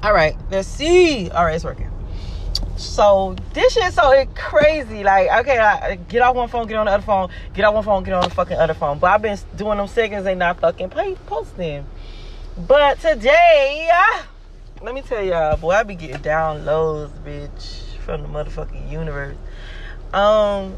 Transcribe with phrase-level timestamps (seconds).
[0.00, 1.28] All right, let's see.
[1.30, 1.90] All right, it's working.
[2.76, 5.02] So this shit so crazy.
[5.02, 8.04] Like, okay, get off one phone, get on the other phone, get off one phone,
[8.04, 9.00] get on the fucking other phone.
[9.00, 11.84] But I've been doing them seconds and not fucking play, posting.
[12.56, 14.22] But today, uh,
[14.82, 19.36] let me tell y'all, boy, I be getting downloads, bitch, from the motherfucking universe.
[20.12, 20.76] Um.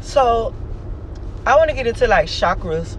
[0.00, 0.54] So,
[1.44, 2.96] I want to get into like chakras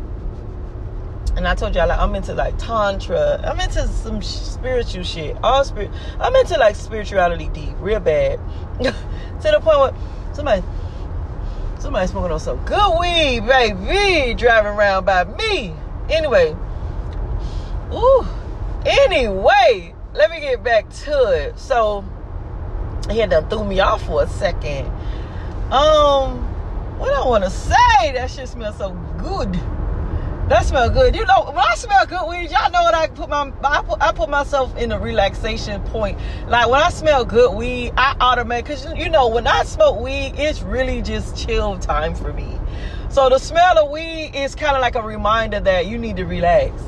[1.39, 3.39] and I told y'all like I'm into like tantra.
[3.45, 5.37] I'm into some spiritual shit.
[5.41, 5.89] All spirit.
[6.19, 8.41] I'm into like spirituality deep, real bad,
[8.81, 8.93] to
[9.43, 9.93] the point where
[10.33, 10.61] somebody
[11.79, 15.73] somebody smoking on some good weed, baby, driving around by me.
[16.09, 16.53] Anyway,
[17.93, 18.27] ooh.
[18.85, 21.57] Anyway, let me get back to it.
[21.57, 22.03] So
[23.09, 24.87] he had to threw me off for a second.
[25.71, 26.43] Um,
[26.99, 28.11] what I want to say?
[28.13, 29.57] That shit smells so good.
[30.49, 31.15] That smell good.
[31.15, 34.01] You know, when I smell good weed, y'all know what I put my I put,
[34.01, 36.17] I put myself in a relaxation point.
[36.47, 40.33] Like when I smell good weed, I automate because you know when I smoke weed,
[40.37, 42.59] it's really just chill time for me.
[43.09, 46.25] So the smell of weed is kind of like a reminder that you need to
[46.25, 46.81] relax.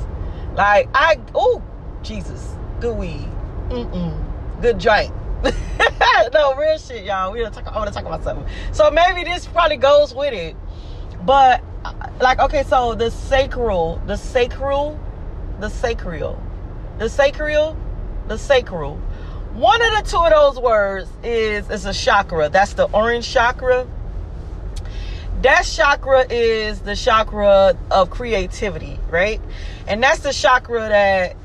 [0.56, 1.62] Like I, oh
[2.02, 3.30] Jesus, good weed,
[3.70, 5.14] mm-mm, good drink.
[6.34, 7.32] no real shit, y'all.
[7.32, 7.68] We gonna talk.
[7.68, 8.48] I want to talk about something.
[8.72, 10.56] So maybe this probably goes with it,
[11.24, 11.64] but
[12.20, 15.00] like okay so the sacral the sacral
[15.60, 16.42] the sacral
[17.00, 17.76] the sacral
[18.28, 18.96] the sacral.
[19.54, 22.50] One of the two of those words is is a chakra.
[22.50, 23.88] That's the orange chakra.
[25.42, 29.42] That chakra is the chakra of creativity right?
[29.88, 31.36] And that's the chakra that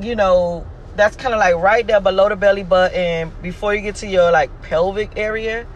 [0.00, 3.96] you know that's kind of like right there below the belly button before you get
[3.96, 5.66] to your like pelvic area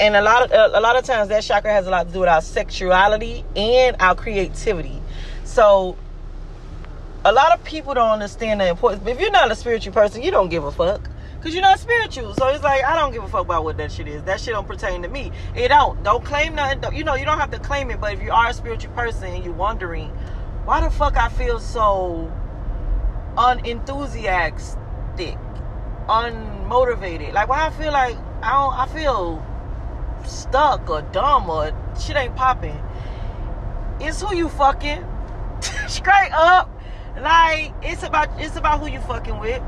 [0.00, 2.20] and a lot of a lot of times that chakra has a lot to do
[2.20, 5.00] with our sexuality and our creativity.
[5.44, 5.96] So
[7.24, 9.06] a lot of people don't understand the importance.
[9.06, 11.08] If you're not a spiritual person you don't give a fuck.
[11.36, 12.34] Because you're not spiritual.
[12.34, 14.22] So it's like i don't give a fuck about what that shit is.
[14.24, 15.32] That shit don't pertain to me.
[15.54, 16.02] It don't.
[16.02, 16.94] Don't claim nothing.
[16.94, 19.24] You know you don't have to claim it but if you are a spiritual person
[19.24, 20.08] and you're wondering
[20.64, 22.32] why the fuck i feel so
[23.36, 24.78] unenthusiastic
[26.08, 27.32] unmotivated?
[27.32, 29.44] Like why i feel like i don't i feel
[30.26, 32.78] stuck or dumb or shit ain't popping.
[34.00, 35.04] It's who you fucking.
[35.88, 36.70] Straight up.
[37.20, 39.62] Like it's about it's about who you fucking with.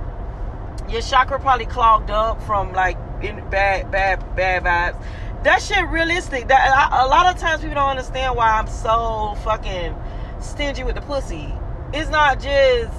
[0.88, 5.44] Your chakra probably clogged up from like in bad bad bad vibes.
[5.44, 6.48] That shit realistic.
[6.48, 9.94] That a lot of times people don't understand why I'm so fucking
[10.40, 11.52] stingy with the pussy.
[11.92, 12.92] It's not just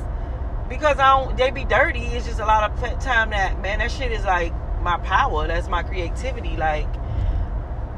[0.69, 2.05] because I don't they be dirty.
[2.05, 5.47] It's just a lot of time that man that shit is like my power.
[5.47, 6.55] That's my creativity.
[6.55, 6.87] Like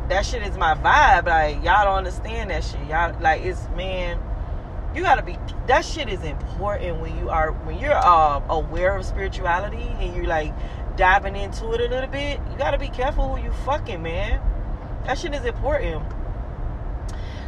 [0.09, 1.27] that shit is my vibe.
[1.27, 2.79] Like y'all don't understand that shit.
[2.87, 4.19] Y'all like it's man.
[4.95, 5.37] You gotta be.
[5.67, 10.27] That shit is important when you are when you're uh, aware of spirituality and you're
[10.27, 10.53] like
[10.95, 12.39] diving into it a little bit.
[12.51, 14.41] You gotta be careful who you fucking man.
[15.05, 16.03] That shit is important.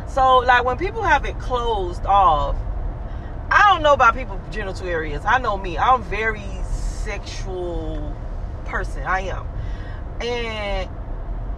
[0.08, 2.56] So like when people have it closed off,
[3.50, 5.24] I don't know about people's genital areas.
[5.26, 5.78] I know me.
[5.78, 8.16] I'm very sexual
[8.66, 9.03] person.
[9.03, 9.47] I am.
[10.22, 10.90] And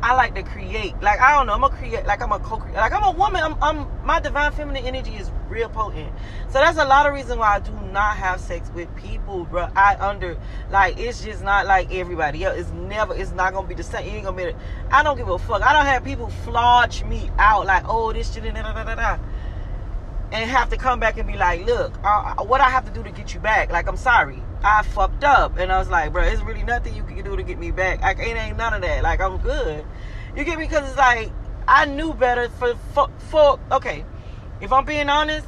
[0.04, 1.00] I like to create.
[1.02, 2.06] Like I don't know, I'm a create.
[2.06, 2.76] Like I'm a co-create.
[2.76, 3.42] Like I'm a woman.
[3.44, 6.12] I'm, I'm my divine feminine energy is real potent.
[6.48, 9.70] So that's a lot of reason why I do not have sex with people, bro.
[9.76, 10.38] I under
[10.72, 12.58] like it's just not like everybody else.
[12.58, 13.16] It's never.
[13.16, 14.08] It's not gonna be the same.
[14.08, 14.44] It ain't gonna be.
[14.46, 14.56] The,
[14.90, 15.62] I don't give a fuck.
[15.62, 19.20] I don't have people flodge me out like, oh, this shit, da, da, da, da,
[20.32, 23.04] and have to come back and be like, look, uh, what I have to do
[23.04, 23.72] to get you back.
[23.72, 24.42] Like I'm sorry.
[24.64, 25.58] I fucked up.
[25.58, 28.02] And I was like, bro, it's really nothing you can do to get me back.
[28.02, 29.04] Like, it ain't none of that.
[29.04, 29.86] Like, I'm good.
[30.36, 30.66] You get me?
[30.66, 31.32] Because it's like,
[31.68, 34.06] I knew better for, for, for, okay,
[34.60, 35.48] if I'm being honest,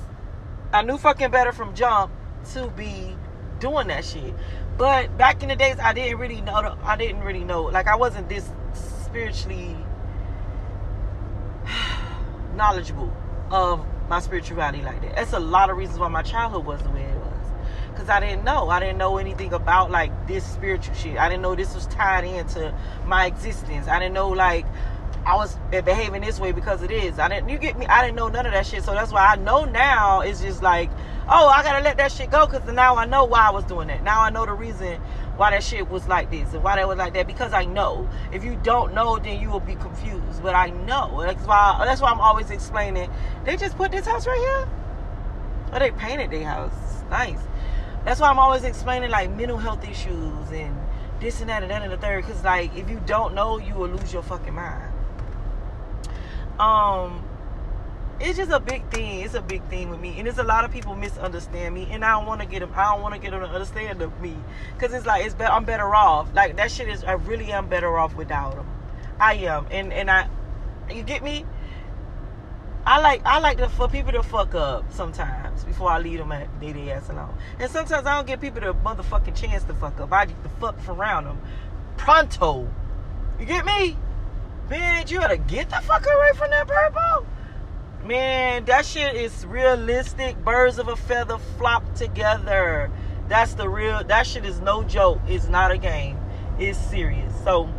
[0.71, 2.11] I knew fucking better from jump
[2.53, 3.15] to be
[3.59, 4.33] doing that shit.
[4.77, 7.63] But back in the days, I didn't really know, I didn't really know.
[7.63, 9.77] Like, I wasn't this spiritually
[12.55, 13.13] knowledgeable
[13.51, 15.15] of my spirituality like that.
[15.15, 17.22] That's a lot of reasons why my childhood was the way it was
[17.93, 18.69] because I didn't know.
[18.69, 21.17] I didn't know anything about like this spiritual shit.
[21.17, 22.73] I didn't know this was tied into
[23.05, 23.87] my existence.
[23.87, 24.65] I didn't know like
[25.25, 27.17] I was behaving this way because it is.
[27.17, 27.49] I didn't.
[27.49, 27.85] You get me?
[27.85, 28.83] I didn't know none of that shit.
[28.83, 30.21] So that's why I know now.
[30.21, 30.89] It's just like,
[31.29, 33.87] oh, I gotta let that shit go because now I know why I was doing
[33.87, 34.03] that.
[34.03, 34.99] Now I know the reason
[35.37, 38.09] why that shit was like this and why that was like that because I know.
[38.33, 40.43] If you don't know, then you will be confused.
[40.43, 41.21] But I know.
[41.21, 41.81] That's why.
[41.85, 43.09] That's why I'm always explaining.
[43.45, 44.69] They just put this house right here.
[45.71, 47.03] Oh, they painted their house.
[47.09, 47.39] Nice.
[48.05, 50.77] That's why I'm always explaining like mental health issues and
[51.21, 52.23] this and that and that and the third.
[52.25, 54.93] Cause like if you don't know, you will lose your fucking mind.
[56.59, 57.23] Um,
[58.19, 59.21] it's just a big thing.
[59.21, 62.05] It's a big thing with me, and it's a lot of people misunderstand me, and
[62.05, 62.71] I don't want to get them.
[62.75, 64.35] I don't want to get them to understand me,
[64.77, 66.33] cause it's like it's be, I'm better off.
[66.33, 67.03] Like that shit is.
[67.03, 68.67] I really am better off without them.
[69.19, 70.29] I am, and and I,
[70.93, 71.45] you get me.
[72.85, 76.31] I like I like to, for people to fuck up sometimes before I leave them
[76.31, 77.33] at their ass alone.
[77.59, 80.11] And sometimes I don't give people the motherfucking chance to fuck up.
[80.11, 81.39] I get the fuck around them
[81.97, 82.67] pronto.
[83.39, 83.97] You get me?
[84.69, 87.25] Man, you gotta get the fuck away from that purple.
[88.05, 90.37] Man, that shit is realistic.
[90.43, 92.91] Birds of a feather flop together.
[93.29, 94.03] That's the real.
[94.03, 95.19] That shit is no joke.
[95.27, 96.17] It's not a game.
[96.59, 97.33] It's serious.
[97.45, 97.69] So,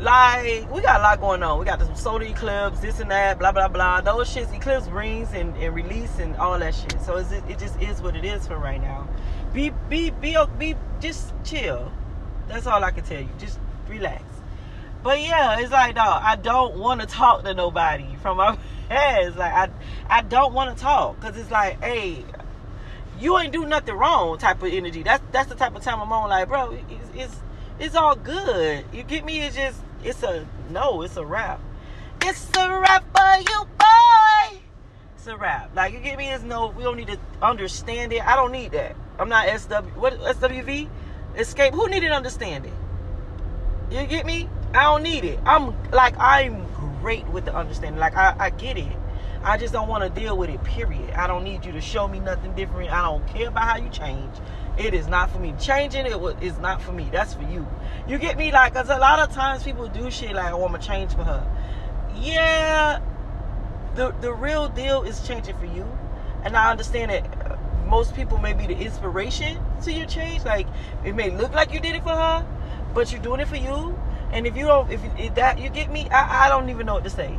[0.00, 1.58] like, we got a lot going on.
[1.58, 4.00] We got some solar eclipse, this and that, blah blah blah.
[4.00, 7.00] Those shits, eclipse rings and, and release and all that shit.
[7.02, 9.08] So it's, it just is what it is for right now.
[9.52, 11.92] Be be be be just chill.
[12.48, 13.28] That's all I can tell you.
[13.38, 13.58] Just
[13.88, 14.22] relax.
[15.02, 18.58] But yeah, it's like dog, I don't want to talk to nobody from my
[18.88, 19.36] past.
[19.36, 19.68] Like I,
[20.08, 22.24] I don't want to talk because it's like, hey,
[23.18, 24.38] you ain't do nothing wrong.
[24.38, 25.02] Type of energy.
[25.02, 26.30] That's that's the type of time I'm on.
[26.30, 27.36] Like, bro, it's it's,
[27.78, 28.84] it's all good.
[28.92, 29.40] You get me?
[29.40, 31.02] It's just it's a no.
[31.02, 31.60] It's a wrap.
[32.22, 34.60] It's a wrap for you, boy.
[35.16, 35.74] It's a wrap.
[35.74, 36.30] Like you get me?
[36.30, 36.68] It's no.
[36.68, 38.26] We don't need to understand it.
[38.26, 38.96] I don't need that.
[39.18, 39.98] I'm not SW.
[39.98, 40.88] What SWV?
[41.34, 41.72] Xscape.
[41.72, 42.74] Who needed understanding?
[43.90, 44.48] You get me?
[44.72, 45.38] I don't need it.
[45.44, 46.66] I'm like I'm
[47.00, 48.00] great with the understanding.
[48.00, 48.96] Like I, I get it.
[49.42, 50.62] I just don't want to deal with it.
[50.64, 51.10] Period.
[51.10, 52.92] I don't need you to show me nothing different.
[52.92, 54.34] I don't care about how you change.
[54.78, 55.54] It is not for me.
[55.58, 57.08] Changing it is not for me.
[57.12, 57.66] That's for you.
[58.08, 58.52] You get me?
[58.52, 61.24] Like, cause a lot of times people do shit like I want to change for
[61.24, 61.46] her.
[62.16, 63.00] Yeah,
[63.94, 65.86] the the real deal is changing for you,
[66.44, 67.56] and I understand that uh,
[67.86, 70.44] most people may be the inspiration to your change.
[70.44, 70.66] Like
[71.04, 72.46] it may look like you did it for her,
[72.94, 73.98] but you're doing it for you
[74.32, 76.94] and if you don't, if, if that you get me, I, I don't even know
[76.94, 77.36] what to say.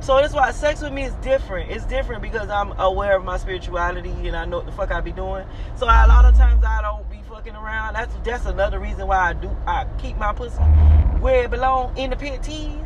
[0.00, 1.70] So that's why sex with me is different.
[1.70, 5.00] It's different because I'm aware of my spirituality and I know what the fuck I
[5.02, 5.46] be doing.
[5.76, 7.94] So a lot of times I don't be fucking around.
[7.94, 10.56] That's that's another reason why I do I keep my pussy
[11.20, 12.82] where it belong in the panties.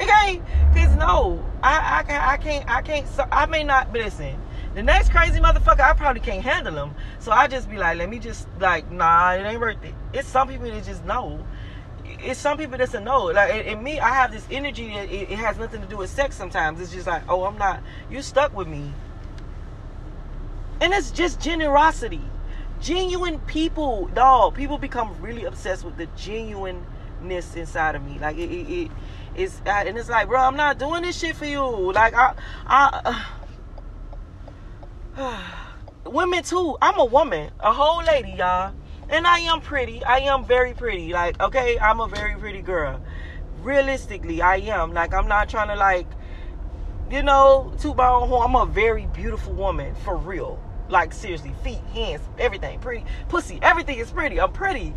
[0.00, 0.40] Okay,
[0.74, 3.08] cause no, I I can't I can't I can't.
[3.08, 4.40] So I may not listen.
[4.76, 6.94] The next crazy motherfucker, I probably can't handle them.
[7.18, 9.94] So I just be like, let me just like, nah, it ain't worth it.
[10.12, 11.44] It's some people that just know
[12.26, 13.24] it's some people that's a no.
[13.24, 16.10] Like in, me, I have this energy that it, it, has nothing to do with
[16.10, 16.36] sex.
[16.36, 17.82] Sometimes it's just like, oh, I'm not.
[18.10, 18.92] You stuck with me,
[20.80, 22.22] and it's just generosity.
[22.80, 24.54] Genuine people, dog.
[24.54, 28.18] People become really obsessed with the genuineness inside of me.
[28.18, 28.90] Like it, it, it
[29.34, 31.92] it's uh, and it's like, bro, I'm not doing this shit for you.
[31.92, 32.34] Like I,
[32.66, 33.24] I.
[35.16, 35.42] Uh,
[36.10, 36.76] women too.
[36.82, 38.74] I'm a woman, a whole lady, y'all
[39.08, 40.04] and I am pretty.
[40.04, 41.12] I am very pretty.
[41.12, 43.00] Like, okay, I'm a very pretty girl.
[43.62, 44.92] Realistically, I am.
[44.92, 46.06] Like, I'm not trying to like,
[47.10, 48.48] you know, toot my own horn.
[48.48, 50.60] I'm a very beautiful woman for real.
[50.88, 54.40] Like seriously, feet, hands, everything, pretty, pussy, everything is pretty.
[54.40, 54.94] I'm pretty.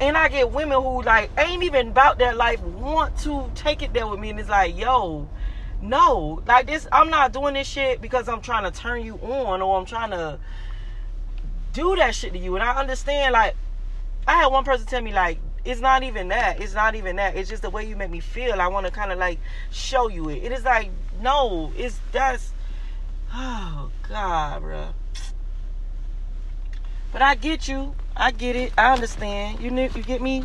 [0.00, 3.92] And I get women who like ain't even about that life want to take it
[3.92, 5.28] there with me, and it's like, yo,
[5.80, 6.88] no, like this.
[6.90, 10.10] I'm not doing this shit because I'm trying to turn you on or I'm trying
[10.10, 10.40] to
[11.78, 12.56] do that shit to you.
[12.56, 13.54] And I understand, like,
[14.26, 16.60] I had one person tell me, like, it's not even that.
[16.60, 17.36] It's not even that.
[17.36, 18.60] It's just the way you make me feel.
[18.60, 19.38] I want to kind of like
[19.70, 20.42] show you it.
[20.42, 20.90] It is like,
[21.20, 22.52] no, it's that's,
[23.32, 24.88] oh God, bro.
[27.12, 27.94] But I get you.
[28.16, 28.72] I get it.
[28.78, 29.60] I understand.
[29.60, 30.44] You you get me?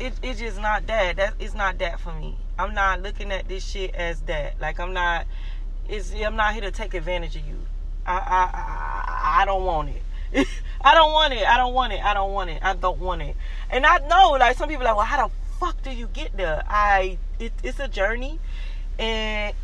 [0.00, 1.16] It, it's just not that.
[1.16, 2.38] That it's not that for me.
[2.58, 4.60] I'm not looking at this shit as that.
[4.60, 5.26] Like I'm not.
[5.88, 7.58] It's I'm not here to take advantage of you.
[8.06, 10.46] I I I, I don't want it.
[10.80, 11.48] I don't want it.
[11.48, 12.04] I don't want it.
[12.04, 12.58] I don't want it.
[12.62, 13.36] I don't want it.
[13.70, 16.36] And I know, like some people, are like, well, how the fuck do you get
[16.36, 16.62] there?
[16.68, 18.38] I it, it's a journey,
[18.98, 19.54] and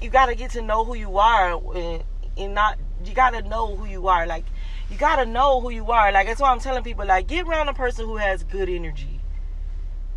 [0.00, 2.04] you got to get to know who you are, and,
[2.36, 4.26] and not you got to know who you are.
[4.26, 4.44] Like
[4.90, 6.12] you got to know who you are.
[6.12, 9.20] Like that's why I'm telling people, like get around a person who has good energy.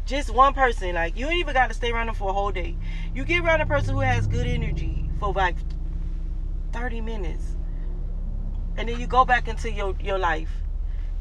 [0.06, 0.94] Just one person.
[0.94, 2.76] Like you ain't even got to stay around them for a whole day.
[3.16, 5.56] You get around a person who has good energy for like
[6.74, 7.56] 30 minutes
[8.78, 10.52] and then you go back into your your life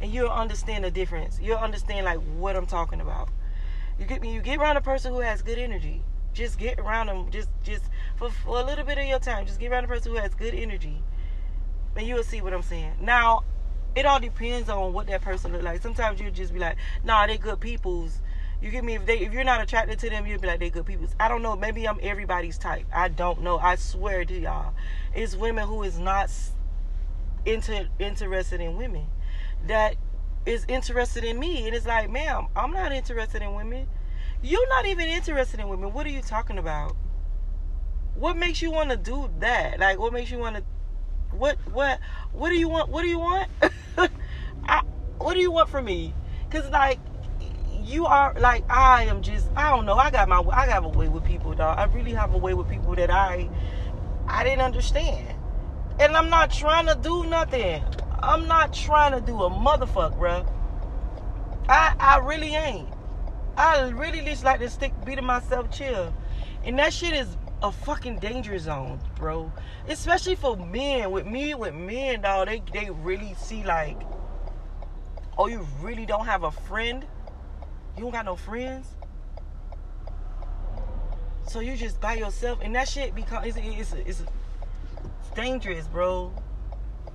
[0.01, 1.39] and you'll understand the difference.
[1.43, 3.29] You'll understand like what i'm talking about.
[3.99, 6.03] You get me you get around a person who has good energy
[6.33, 7.85] just get around them just just
[8.17, 10.35] for, for a little bit of your time just get around a person who has
[10.35, 11.03] good energy
[11.97, 12.93] and you'll see what i'm saying.
[13.01, 13.43] Now
[13.97, 15.83] it all depends on what that person look like.
[15.83, 18.21] Sometimes you'll just be like nah they good peoples.
[18.63, 18.95] You get me?
[18.95, 21.15] If they if you're not attracted to them you'll be like they good peoples.
[21.19, 21.57] I don't know.
[21.57, 22.87] Maybe i'm everybody's type.
[22.95, 23.59] I don't know.
[23.59, 24.73] I swear to y'all
[25.15, 26.31] it's women who is not
[27.47, 29.07] inter- interested in women
[29.67, 29.97] that
[30.47, 33.87] is interested in me and it's like ma'am i'm not interested in women
[34.43, 36.97] you're not even interested in women what are you talking about
[38.21, 39.81] what makes you want to do that?
[39.81, 40.63] Like, what makes you want to?
[41.33, 42.01] What what
[42.33, 42.91] what do you want?
[42.91, 43.49] What do you want?
[44.65, 44.83] I,
[45.19, 46.13] what do you want from me?
[46.51, 46.99] Cause like
[47.83, 49.95] you are like I am just I don't know.
[49.95, 51.79] I got my I got a way with people, dog.
[51.79, 53.49] I really have a way with people that I
[54.27, 55.35] I didn't understand.
[56.01, 57.85] And I'm not trying to do nothing.
[58.23, 60.47] I'm not trying to do a motherfucker, bro.
[61.69, 62.89] I I really ain't.
[63.59, 66.15] I really just like to stick beating myself chill.
[66.65, 69.53] And that shit is a fucking danger zone, bro.
[69.89, 71.11] Especially for men.
[71.11, 74.01] With me, with men, dog, they they really see like,
[75.37, 77.05] oh, you really don't have a friend.
[77.99, 78.87] You don't got no friends.
[81.47, 84.23] So you just by yourself, and that shit because it's it's, it's, it's
[85.35, 86.33] dangerous, bro.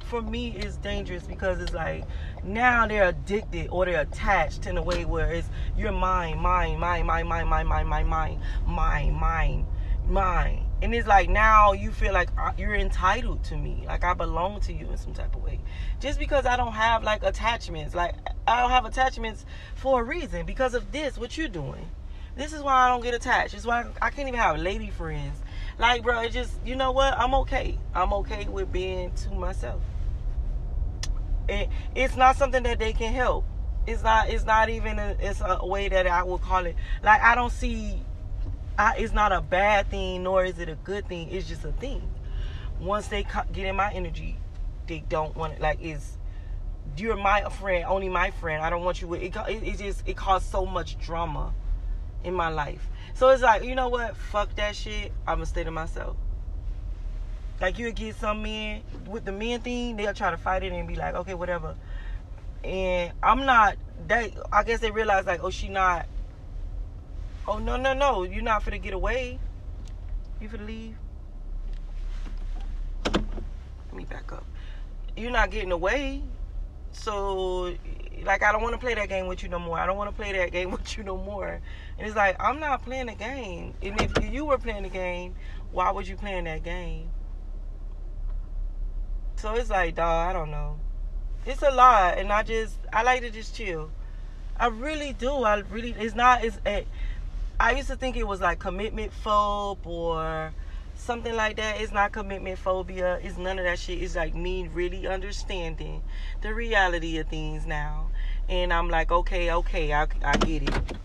[0.06, 2.06] For me, it's dangerous because it's like
[2.44, 7.08] now they're addicted or they're attached in a way where it's your mind, mind, mind,
[7.08, 9.66] mind, mind, mind, mind, mind, mind, mind, mind,
[10.08, 10.66] mind.
[10.82, 14.74] And it's like now you feel like you're entitled to me, like I belong to
[14.74, 15.60] you in some type of way.
[16.00, 18.14] Just because I don't have like attachments, like
[18.46, 21.90] I don't have attachments for a reason because of this, what you're doing.
[22.36, 23.54] This is why I don't get attached.
[23.54, 25.40] It's why I can't even have lady friends.
[25.78, 27.18] Like, bro, it just, you know what?
[27.18, 27.78] I'm okay.
[27.94, 29.82] I'm okay with being to myself.
[31.48, 33.46] It, it's not something that they can help.
[33.88, 34.30] It's not.
[34.30, 34.98] It's not even.
[34.98, 36.76] A, it's a way that I would call it.
[37.04, 38.02] Like I don't see.
[38.78, 41.30] I, it's not a bad thing, nor is it a good thing.
[41.30, 42.02] It's just a thing.
[42.80, 44.38] Once they get in my energy,
[44.88, 45.62] they don't want it.
[45.62, 46.18] Like it's
[46.98, 48.64] you're my friend, only my friend.
[48.64, 49.36] I don't want you with it.
[49.36, 51.54] It, it just it caused so much drama
[52.26, 52.90] in my life.
[53.14, 54.18] So it's like, you know what?
[54.18, 55.14] Fuck that shit.
[55.26, 56.18] I'ma stay to myself.
[57.62, 60.88] Like you get some men with the men thing, they'll try to fight it and
[60.88, 61.76] be like, okay, whatever.
[62.64, 63.78] And I'm not.
[64.08, 66.08] They, I guess they realize like, oh, she not.
[67.48, 68.24] Oh no no no!
[68.24, 69.40] You're not for to get away.
[70.42, 70.98] You for to leave.
[73.06, 74.44] Let me back up.
[75.16, 76.24] You're not getting away.
[76.92, 77.76] So,
[78.24, 79.78] like, I don't want to play that game with you no more.
[79.78, 81.62] I don't want to play that game with you no more.
[81.98, 83.74] And it's like, I'm not playing the game.
[83.82, 85.36] And if you were playing the game,
[85.72, 87.10] why would you play in that game?
[89.38, 90.80] So it's like, dog, I don't know.
[91.46, 93.92] It's a lot, and I just, I like to just chill.
[94.58, 95.44] I really do.
[95.44, 96.88] I really, it's not, it's, it,
[97.60, 100.54] I used to think it was like commitment phobe or
[101.06, 101.80] something like that.
[101.80, 103.20] It's not commitment phobia.
[103.22, 104.02] It's none of that shit.
[104.02, 106.02] It's like me really understanding
[106.42, 108.10] the reality of things now.
[108.50, 110.98] And I'm like, okay, okay, I, I get it.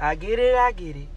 [0.00, 1.08] I get it, I get it.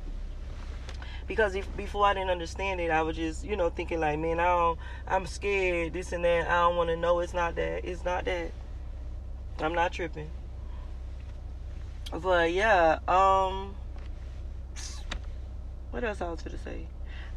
[1.27, 4.39] Because if before I didn't understand it, I was just, you know, thinking like, man,
[4.39, 6.47] I don't, I'm scared, this and that.
[6.47, 7.19] I don't want to know.
[7.19, 7.83] It's not that.
[7.83, 8.51] It's not that.
[9.59, 10.29] I'm not tripping.
[12.11, 13.75] But yeah, um,
[15.89, 16.85] what else I was to say?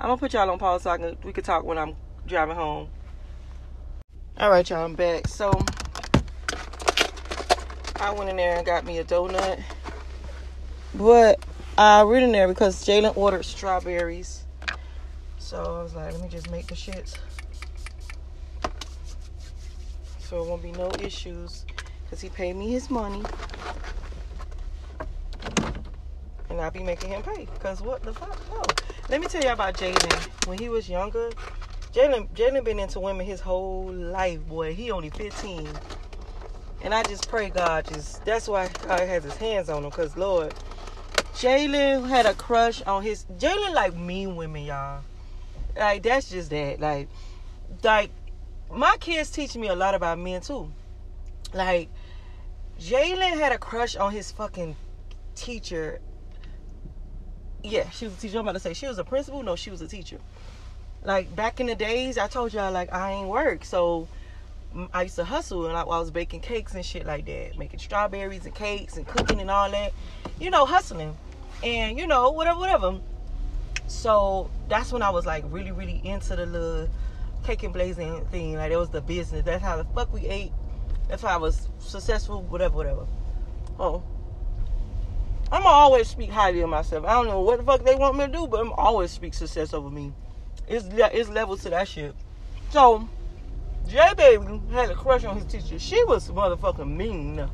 [0.00, 2.54] I'm gonna put y'all on pause so I can we can talk when I'm driving
[2.54, 2.88] home.
[4.38, 5.26] All right, y'all, I'm back.
[5.26, 5.50] So
[7.96, 9.60] I went in there and got me a donut,
[10.94, 11.44] but
[11.76, 14.44] I went in there because Jalen ordered strawberries.
[15.38, 17.16] So I was like, let me just make the shits.
[20.20, 21.64] So it won't be no issues
[22.04, 23.24] because he paid me his money.
[26.50, 27.48] And I'll be making him pay.
[27.52, 28.38] Because what the fuck?
[28.48, 28.62] No.
[29.10, 30.46] Let me tell you about Jalen.
[30.46, 31.30] When he was younger,
[31.94, 34.74] Jalen Jalen been into women his whole life, boy.
[34.74, 35.66] He only 15.
[36.82, 40.14] And I just pray God just that's why God has his hands on him, cause
[40.14, 40.52] Lord,
[41.32, 45.02] Jalen had a crush on his Jalen like mean women, y'all.
[45.74, 46.78] Like that's just that.
[46.78, 47.08] Like
[47.82, 48.10] like
[48.70, 50.70] my kids teach me a lot about men too.
[51.54, 51.88] Like
[52.78, 54.76] Jalen had a crush on his fucking
[55.34, 56.00] teacher
[57.62, 58.38] yeah, she was a teacher.
[58.38, 59.42] I'm about to say she was a principal.
[59.42, 60.18] No, she was a teacher.
[61.04, 64.08] Like back in the days, I told y'all like I ain't work, so
[64.92, 67.80] I used to hustle and I, I was baking cakes and shit like that, making
[67.80, 69.92] strawberries and cakes and cooking and all that.
[70.38, 71.16] You know, hustling
[71.62, 73.00] and you know whatever, whatever.
[73.86, 76.88] So that's when I was like really, really into the little
[77.44, 78.54] cake and blazing thing.
[78.56, 79.44] Like it was the business.
[79.44, 80.52] That's how the fuck we ate.
[81.08, 82.42] That's how I was successful.
[82.42, 83.06] Whatever, whatever.
[83.78, 84.02] Oh,
[85.50, 87.06] I'm gonna always speak highly of myself.
[87.06, 89.32] I don't know what the fuck they want me to do, but I'm always speak
[89.32, 90.12] success over me.
[90.66, 92.14] It's it's levels to that shit.
[92.68, 93.08] So,
[93.88, 95.78] J Baby had a crush on his teacher.
[95.78, 97.48] She was motherfucking mean.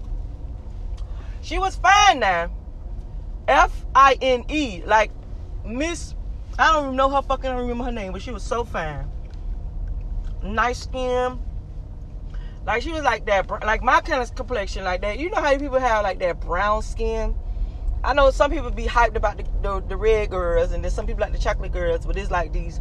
[1.40, 2.50] She was fine now.
[3.46, 4.82] F I N E.
[4.84, 5.12] Like
[5.64, 6.16] Miss
[6.58, 8.64] I don't even know her fucking I don't remember her name, but she was so
[8.64, 9.08] fine.
[10.42, 11.38] Nice skin.
[12.66, 15.18] Like she was like that, like my kind of complexion, like that.
[15.18, 17.36] You know how people have like that brown skin
[18.04, 21.06] I know some people be hyped about the, the, the red girls, and then some
[21.06, 22.80] people like the chocolate girls, but it's like these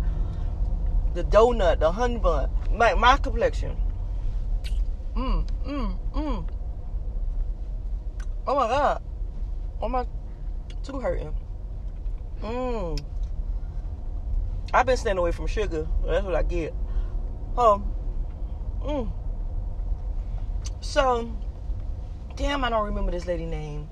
[1.13, 3.77] the donut, the honey bun, like my complexion.
[5.15, 6.50] Mmm, mmm, mmm.
[8.46, 9.01] Oh my god.
[9.82, 10.06] Oh my
[10.84, 11.34] too hurting.
[12.42, 13.00] Mmm.
[14.74, 15.88] I've been staying away from sugar.
[16.06, 16.74] That's what I get.
[17.58, 17.94] Um.
[18.82, 19.12] Mmm.
[20.82, 21.32] So,
[22.36, 23.88] damn, I don't remember this lady name.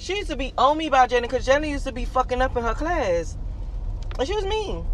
[0.00, 2.56] She used to be on me about Jenny because Jenny used to be fucking up
[2.56, 3.36] in her class.
[4.18, 4.86] And she was mean.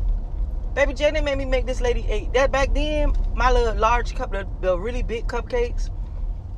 [0.74, 2.32] Baby Jenny made me make this lady eight.
[2.32, 5.90] That back then, my little large cup, the, the really big cupcakes,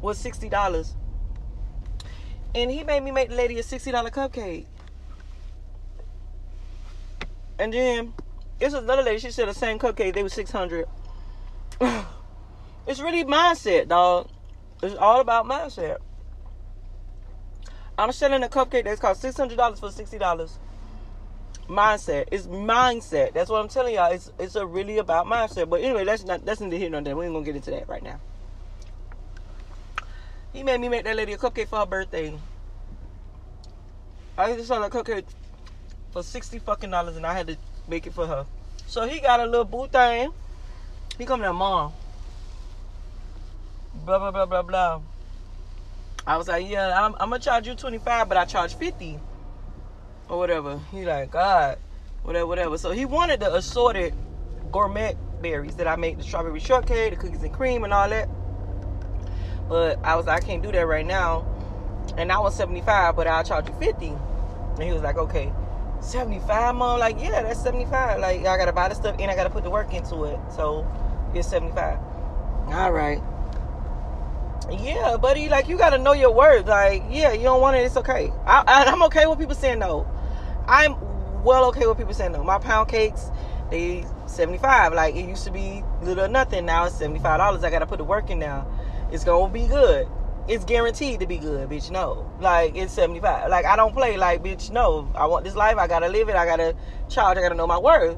[0.00, 0.96] was sixty dollars.
[2.54, 4.64] And he made me make the lady a sixty dollar cupcake.
[7.58, 8.14] And then
[8.60, 9.18] it's another lady.
[9.18, 10.14] She said the same cupcake.
[10.14, 10.86] They were six hundred.
[11.82, 14.30] it's really mindset, dog.
[14.82, 15.98] It's all about mindset.
[17.98, 20.56] I'm selling a cupcake that's cost six hundred dollars for sixty dollars.
[21.68, 22.28] Mindset.
[22.30, 23.32] It's mindset.
[23.34, 24.12] That's what I'm telling y'all.
[24.12, 25.68] It's it's a really about mindset.
[25.68, 27.16] But anyway, that's not that's neither here nor there.
[27.16, 28.20] We ain't gonna get into that right now.
[30.52, 32.32] He made me make that lady a cupcake for her birthday.
[34.38, 35.24] I just sold a cupcake
[36.12, 37.56] for sixty fucking dollars, and I had to
[37.88, 38.46] make it for her.
[38.86, 40.30] So he got a little boo thing.
[41.18, 41.92] He come to mom.
[44.06, 45.00] Blah blah blah blah blah.
[46.28, 49.18] I was like, yeah, I'm, I'm gonna charge you 25, but I charge 50
[50.28, 50.78] or whatever.
[50.92, 51.78] He like, God,
[52.22, 52.76] whatever, whatever.
[52.76, 54.12] So he wanted the assorted
[54.70, 58.28] gourmet berries that I make the strawberry shortcake, the cookies and cream, and all that.
[59.70, 61.46] But I was like, I can't do that right now.
[62.18, 64.08] And I was 75, but I'll charge you 50.
[64.08, 65.50] And he was like, okay.
[66.00, 69.50] 75 mom like yeah that's 75 like i gotta buy the stuff and i gotta
[69.50, 70.86] put the work into it so
[71.34, 71.98] it's 75
[72.68, 73.20] all right
[74.70, 77.96] yeah buddy like you gotta know your worth like yeah you don't want it it's
[77.96, 80.06] okay I, i'm okay with people saying no
[80.66, 80.94] i'm
[81.42, 83.30] well okay with people saying no my pound cakes
[83.70, 87.70] they 75 like it used to be little or nothing now it's 75 dollars i
[87.70, 88.66] gotta put the work in now
[89.10, 90.06] it's gonna be good
[90.48, 91.90] it's guaranteed to be good, bitch.
[91.90, 93.50] No, like it's 75.
[93.50, 94.16] Like I don't play.
[94.16, 95.08] Like bitch, no.
[95.14, 95.76] I want this life.
[95.76, 96.36] I gotta live it.
[96.36, 96.74] I gotta
[97.08, 97.36] charge.
[97.36, 98.16] I gotta know my worth.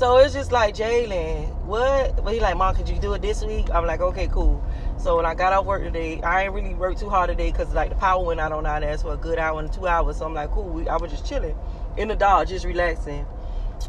[0.00, 2.24] So it's just like Jalen, what?
[2.24, 3.68] But he like, mom, could you do it this week?
[3.70, 4.64] I'm like, okay, cool.
[4.96, 7.74] So when I got off work today, I ain't really worked too hard today because
[7.74, 10.16] like the power went out on our ass for a good hour and two hours.
[10.16, 10.88] So I'm like, cool.
[10.88, 11.54] I was just chilling
[11.98, 13.26] in the dog, just relaxing.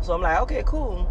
[0.02, 1.10] So I'm like, okay, cool.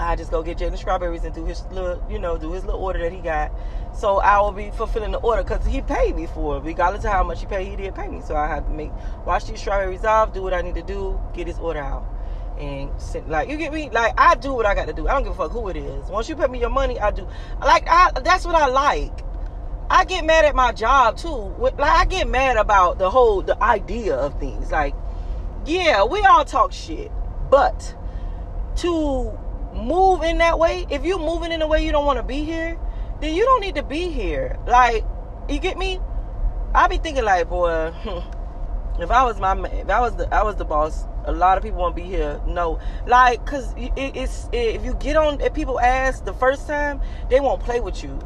[0.00, 2.80] I just go get Jalen strawberries and do his little, you know, do his little
[2.80, 3.52] order that he got.
[3.96, 6.64] So I will be fulfilling the order because he paid me for it.
[6.64, 8.20] Regardless of how much he paid, he did pay me.
[8.20, 8.90] So I have to make
[9.24, 12.04] wash these strawberries off, do what I need to do, get his order out.
[12.60, 15.08] And send, like you get me, like I do what I got to do.
[15.08, 16.08] I don't give a fuck who it is.
[16.10, 17.26] Once you pay me your money, I do.
[17.58, 19.24] Like I, that's what I like.
[19.88, 21.54] I get mad at my job too.
[21.58, 24.70] Like I get mad about the whole the idea of things.
[24.70, 24.94] Like,
[25.64, 27.10] yeah, we all talk shit,
[27.50, 27.96] but
[28.76, 29.36] to
[29.74, 32.44] move in that way, if you're moving in a way you don't want to be
[32.44, 32.78] here,
[33.20, 34.58] then you don't need to be here.
[34.66, 35.04] Like,
[35.48, 36.00] you get me?
[36.74, 37.92] I be thinking like, boy,
[39.00, 41.04] if I was my, if I was the, I was the boss.
[41.30, 42.40] A lot of people won't be here.
[42.46, 46.66] No, like, cause it, it's it, if you get on if people ask the first
[46.66, 48.18] time, they won't play with you.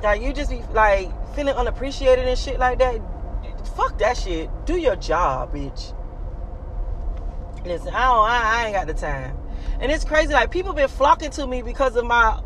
[0.00, 3.00] Now you just be like feeling unappreciated and shit like that.
[3.76, 4.48] Fuck that shit.
[4.64, 5.92] Do your job, bitch.
[7.64, 8.28] Listen, I don't.
[8.28, 9.36] I, I ain't got the time.
[9.80, 10.32] And it's crazy.
[10.32, 12.40] Like people been flocking to me because of my,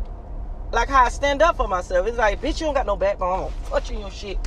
[0.71, 2.07] like how I stand up for myself.
[2.07, 3.45] It's like, bitch, you don't got no backbone.
[3.45, 4.37] I'm gonna touch you your shit.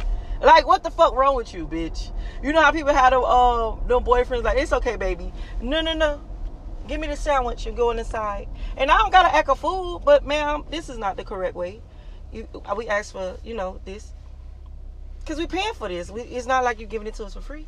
[0.41, 2.11] Like, what the fuck wrong with you, bitch?
[2.43, 5.33] You know how people had them, um, them boyfriends like, it's okay, baby.
[5.61, 6.21] No, no, no.
[6.89, 8.49] Give me the sandwich and go inside.
[8.77, 11.83] And I don't gotta act a fool, but ma'am, this is not the correct way.
[12.33, 14.13] You, we asked for, you know, this.
[15.27, 16.11] Cause we paying for this.
[16.11, 17.67] We, it's not like you're giving it to us for free.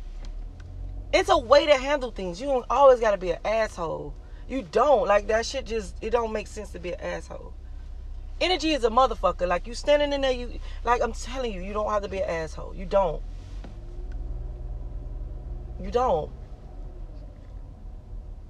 [1.13, 2.41] It's a way to handle things.
[2.41, 4.15] You don't always gotta be an asshole.
[4.49, 5.07] You don't.
[5.07, 7.53] Like that shit just it don't make sense to be an asshole.
[8.43, 9.47] Energy is a motherfucker.
[9.47, 12.17] Like you standing in there, you like I'm telling you, you don't have to be
[12.17, 12.75] an asshole.
[12.75, 13.21] You don't.
[15.81, 16.29] You don't.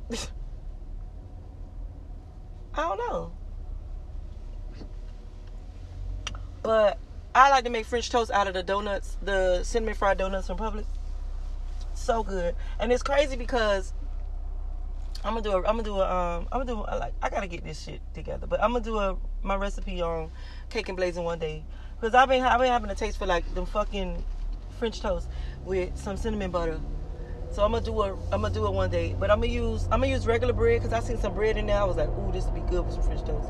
[2.73, 3.31] I don't know.
[6.63, 6.97] But
[7.35, 10.57] I like to make French toast out of the donuts, the cinnamon fried donuts from
[10.57, 10.85] Publix.
[11.93, 12.55] So good.
[12.79, 13.93] And it's crazy because
[15.25, 15.57] I'm gonna do a.
[15.57, 16.03] I'm gonna do a.
[16.03, 16.85] Um, I'm gonna do.
[16.85, 20.01] A, like I gotta get this shit together, but I'm gonna do a my recipe
[20.01, 20.29] on
[20.69, 21.63] cake and blazing one day
[21.99, 24.23] because I've been I've been having a taste for like them fucking
[24.79, 25.29] French toast
[25.63, 26.79] with some cinnamon butter.
[27.51, 28.13] So I'm gonna do a.
[28.33, 30.81] I'm gonna do it one day, but I'm gonna use I'm gonna use regular bread
[30.81, 31.79] because I seen some bread in there.
[31.79, 33.49] I was like, ooh, this would be good with some French toast.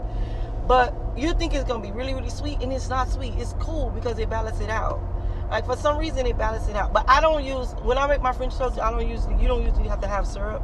[0.67, 3.33] But you think it's gonna be really really sweet, and it's not sweet.
[3.37, 5.01] It's cool because it balances it out.
[5.49, 6.93] Like for some reason it balances it out.
[6.93, 8.77] But I don't use when I make my French toast.
[8.77, 10.61] I don't use you don't usually have to have syrup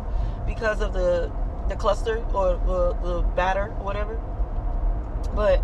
[0.49, 1.31] because of the
[1.69, 4.15] the cluster or, or the batter or whatever.
[5.35, 5.63] But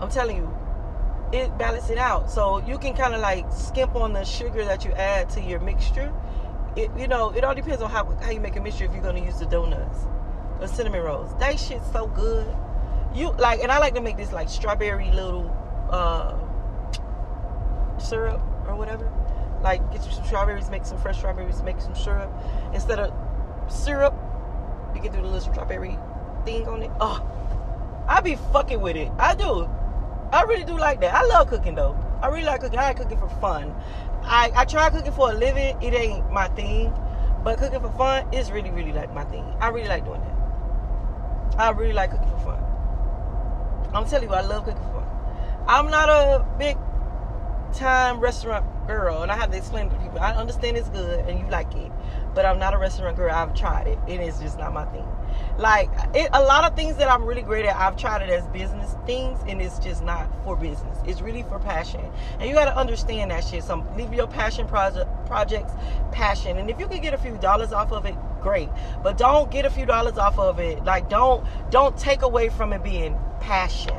[0.00, 0.56] I'm telling you,
[1.32, 2.30] it balances it out.
[2.30, 5.58] So you can kind of like skimp on the sugar that you add to your
[5.60, 6.12] mixture.
[6.76, 9.02] It you know it all depends on how how you make a mixture if you're
[9.02, 10.06] gonna use the donuts
[10.60, 11.36] or cinnamon rolls.
[11.40, 12.46] That shit's so good.
[13.12, 15.50] You like and I like to make this like strawberry little
[15.90, 16.38] uh,
[17.98, 19.10] syrup or whatever.
[19.62, 22.30] Like get you some strawberries, make some fresh strawberries, make some syrup
[22.72, 23.12] instead of
[23.70, 24.14] syrup.
[24.94, 25.98] You can do the little strawberry
[26.44, 26.90] thing on it.
[27.00, 27.24] Oh,
[28.08, 29.10] I be fucking with it.
[29.18, 29.68] I do.
[30.32, 31.14] I really do like that.
[31.14, 31.96] I love cooking though.
[32.22, 32.78] I really like cooking.
[32.78, 33.74] I like cooking for fun.
[34.22, 35.80] I, I try cooking for a living.
[35.82, 36.92] It ain't my thing.
[37.42, 39.44] But cooking for fun is really, really like my thing.
[39.60, 41.58] I really like doing that.
[41.58, 43.90] I really like cooking for fun.
[43.94, 45.64] I'm telling you, I love cooking for fun.
[45.66, 46.76] I'm not a big
[47.72, 50.18] time restaurant girl, and I have to explain to people.
[50.18, 51.90] I understand it's good and you like it,
[52.34, 53.32] but I'm not a restaurant girl.
[53.32, 55.06] I've tried it, and it's just not my thing.
[55.58, 58.46] Like it, a lot of things that I'm really great at, I've tried it as
[58.48, 60.98] business things, and it's just not for business.
[61.06, 62.04] It's really for passion,
[62.38, 63.62] and you got to understand that shit.
[63.62, 65.72] Some leave your passion project projects
[66.12, 68.68] passion, and if you can get a few dollars off of it, great.
[69.02, 70.84] But don't get a few dollars off of it.
[70.84, 73.96] Like don't don't take away from it being passion.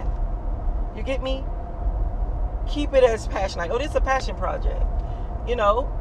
[0.95, 1.43] You get me?
[2.71, 3.59] Keep it as passion.
[3.59, 4.81] Like, oh, this is a passion project,
[5.47, 5.91] you know.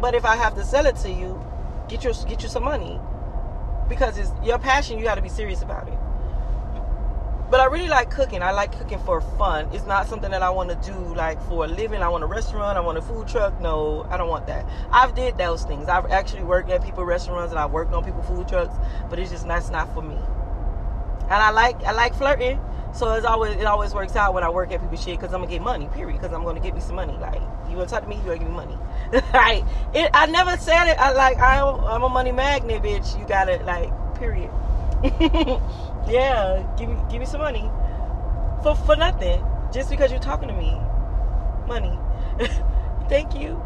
[0.00, 1.42] But if I have to sell it to you,
[1.88, 2.98] get your get you some money
[3.88, 4.98] because it's your passion.
[4.98, 5.98] You got to be serious about it.
[7.50, 8.42] But I really like cooking.
[8.42, 9.68] I like cooking for fun.
[9.72, 12.02] It's not something that I want to do like for a living.
[12.02, 12.78] I want a restaurant.
[12.78, 13.60] I want a food truck.
[13.60, 14.66] No, I don't want that.
[14.90, 15.88] I've did those things.
[15.88, 18.74] I've actually worked at people restaurants and I've worked on people food trucks.
[19.10, 20.16] But it's just that's not for me.
[21.24, 22.58] And I like I like flirting.
[22.92, 25.40] So it's always it always works out when I work at people's shit because I'm
[25.40, 25.88] gonna get money.
[25.94, 26.20] Period.
[26.20, 27.14] Because I'm gonna get me some money.
[27.14, 28.76] Like you wanna talk to me, you gonna give me money.
[29.32, 30.98] like it, I never said it.
[30.98, 33.18] I like I'm, I'm a money magnet, bitch.
[33.18, 34.50] You gotta Like period.
[36.06, 37.68] yeah, give me give me some money
[38.62, 39.42] for for nothing.
[39.72, 40.76] Just because you're talking to me,
[41.66, 41.98] money.
[43.08, 43.60] Thank you.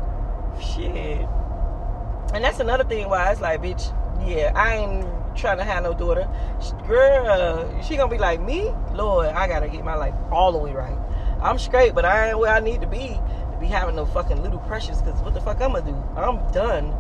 [0.60, 1.26] Shit.
[2.32, 3.92] And that's another thing why it's like, bitch.
[4.26, 5.06] Yeah, I ain't
[5.37, 6.29] trying to have no daughter.
[6.87, 8.72] Girl, she gonna be like me?
[8.92, 10.99] Lord, I gotta get my life all the way right.
[11.40, 14.42] I'm straight, but I ain't where I need to be to be having no fucking
[14.42, 15.01] little precious.
[15.01, 15.96] Cause what the fuck I'm gonna do?
[16.16, 16.90] I'm done.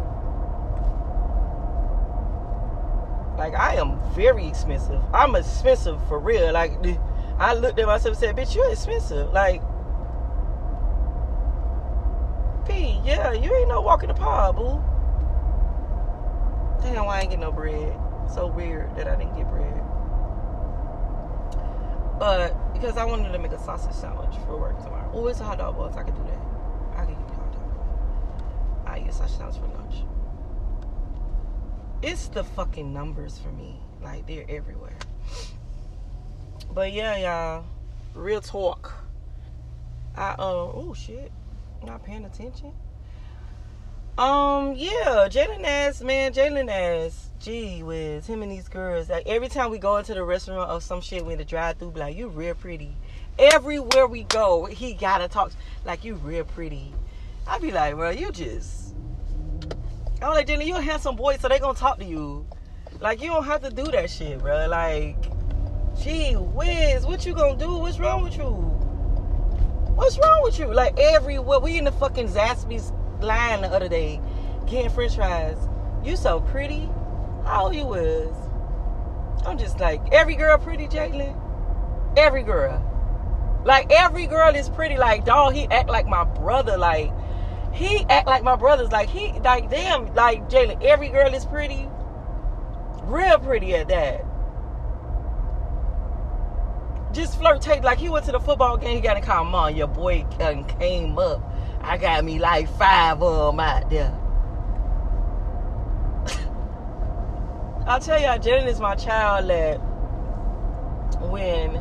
[3.36, 5.00] Like I am very expensive.
[5.12, 6.52] I'm expensive for real.
[6.52, 6.72] Like
[7.38, 9.60] I looked at myself and said, "Bitch, you're expensive." Like,
[12.66, 14.82] P, yeah, you ain't no walking the park, boo.
[16.82, 17.94] Damn, I ain't get no bread?
[18.32, 19.82] So weird that I didn't get bread.
[22.18, 25.10] But because I wanted to make a sausage sandwich for work tomorrow.
[25.12, 25.96] Oh, it's a hot dog box.
[25.96, 26.40] I could do that.
[26.96, 28.86] I eat a hot dog.
[28.86, 29.96] I a sausage sandwich for lunch.
[32.02, 33.80] It's the fucking numbers for me.
[34.02, 34.98] Like they're everywhere.
[36.72, 37.64] But yeah, y'all.
[38.14, 38.94] Real talk.
[40.16, 41.30] I uh oh shit.
[41.84, 42.72] Not paying attention.
[44.18, 49.08] Um, yeah, Jalen ass, man, Jalen ass, gee whiz, him and these girls.
[49.08, 51.78] Like every time we go into the restaurant or some shit, we in the drive
[51.78, 52.96] through, like you real pretty.
[53.38, 55.52] Everywhere we go, he gotta talk
[55.84, 56.92] like you real pretty.
[57.46, 58.94] I be like, bro, you just.
[60.22, 62.46] I'm like, Jalen, you a handsome boy, so they gonna talk to you.
[63.00, 64.66] Like you don't have to do that shit, bro.
[64.68, 65.16] Like,
[66.02, 67.76] gee whiz, what you gonna do?
[67.76, 68.50] What's wrong with you?
[69.94, 70.72] What's wrong with you?
[70.72, 74.20] Like everywhere, we in the fucking Zaxby's line the other day
[74.66, 75.56] getting french fries.
[76.04, 76.88] You so pretty.
[77.48, 78.34] Old you was?
[79.46, 81.36] I'm just like, every girl pretty, Jalen?
[82.16, 82.82] Every girl.
[83.64, 84.96] Like, every girl is pretty.
[84.96, 86.76] Like, dog, he act like my brother.
[86.76, 87.12] Like,
[87.72, 88.90] he act like my brothers.
[88.90, 91.88] Like, he, like, damn, like, Jalen, every girl is pretty.
[93.04, 94.24] Real pretty at that.
[97.12, 97.84] Just flirtate.
[97.84, 98.96] Like, he went to the football game.
[98.96, 99.74] He got to call mom.
[99.76, 101.40] Your boy came up
[101.86, 104.12] I got me like five of them out there.
[107.86, 109.76] I'll tell y'all, Jaden is my child that
[111.30, 111.80] when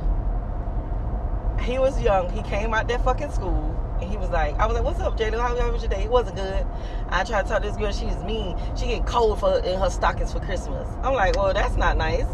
[1.60, 4.76] he was young, he came out that fucking school and he was like, I was
[4.76, 5.39] like, what's up, Jaden?
[5.39, 6.04] How was your day?
[6.04, 6.63] It wasn't good.
[7.10, 8.56] I tried to talk to this girl, she's mean.
[8.78, 10.88] She get cold for in her stockings for Christmas.
[11.02, 12.28] I'm like, well, that's not nice.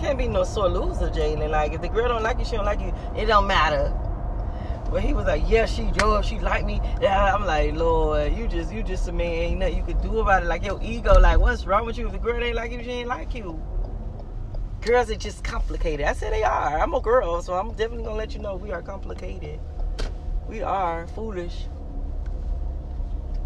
[0.00, 1.50] Can't be no sore loser, Jalen.
[1.50, 2.94] Like, if the girl don't like you, she don't like you.
[3.14, 3.92] It don't matter.
[4.90, 6.80] But he was like, yeah, she drove, she liked me.
[7.00, 10.20] Yeah, I'm like, Lord, you just you just a man, ain't nothing you could do
[10.20, 10.46] about it.
[10.46, 12.06] Like your ego, like what's wrong with you?
[12.06, 13.60] If the girl ain't like you, she ain't like you.
[14.80, 16.06] Girls are just complicated.
[16.06, 16.78] I said they are.
[16.78, 19.58] I'm a girl, so I'm definitely gonna let you know we are complicated.
[20.48, 21.66] We are foolish.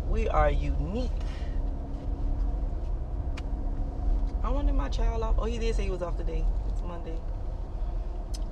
[0.08, 1.10] We are unique.
[4.60, 5.36] When did my child off?
[5.38, 6.44] Oh, he did say he was off today.
[6.68, 7.16] It's Monday.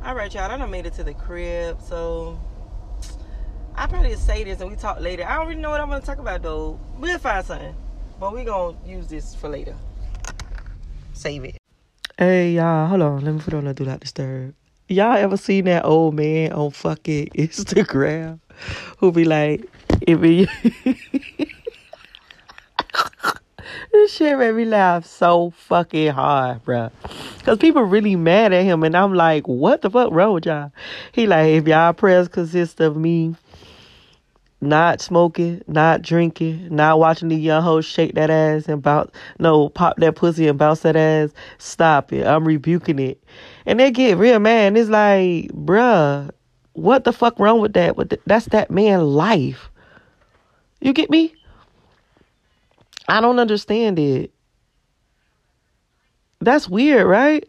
[0.02, 0.50] All right, y'all.
[0.50, 2.40] I done made it to the crib, so
[3.78, 5.24] I probably say this and we talk later.
[5.24, 6.80] I don't really know what I'm gonna talk about though.
[6.98, 7.76] We'll find something,
[8.18, 9.76] but we gonna use this for later.
[11.12, 11.58] Save it.
[12.18, 13.24] Hey y'all, hold on.
[13.24, 14.56] Let me put on the do not disturb.
[14.88, 18.40] Y'all ever seen that old man on fucking Instagram
[18.96, 19.64] who be like,
[20.00, 20.48] it be.
[23.92, 26.90] this shit made me laugh so fucking hard, bruh.
[27.44, 30.72] Cause people really mad at him, and I'm like, what the fuck wrong with y'all?
[31.12, 33.36] He like, if y'all prayers consist of me
[34.60, 39.68] not smoking, not drinking, not watching the young hoes shake that ass and bounce, no,
[39.68, 41.30] pop that pussy and bounce that ass.
[41.58, 42.26] Stop it.
[42.26, 43.22] I'm rebuking it.
[43.66, 44.76] And they get real man.
[44.76, 46.30] It's like, bruh,
[46.72, 47.96] what the fuck wrong with that?
[47.96, 49.70] With that's that man life.
[50.80, 51.34] You get me?
[53.08, 54.32] I don't understand it.
[56.40, 57.48] That's weird, right?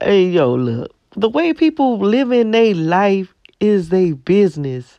[0.00, 0.94] Hey, yo, look.
[1.16, 4.98] The way people live in their life is their business.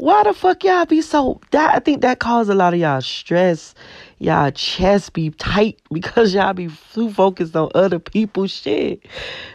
[0.00, 3.02] Why the fuck y'all be so that I think that caused a lot of y'all
[3.02, 3.74] stress.
[4.18, 9.04] Y'all chest be tight because y'all be too focused on other people's shit.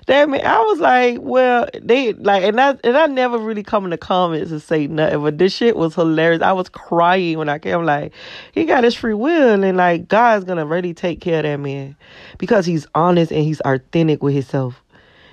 [0.06, 3.86] That mean I was like, well, they like and I and I never really come
[3.86, 6.44] in the comments and say nothing, but this shit was hilarious.
[6.44, 8.14] I was crying when I came like,
[8.52, 11.96] he got his free will and like God's gonna really take care of that man.
[12.38, 14.84] Because he's honest and he's authentic with himself.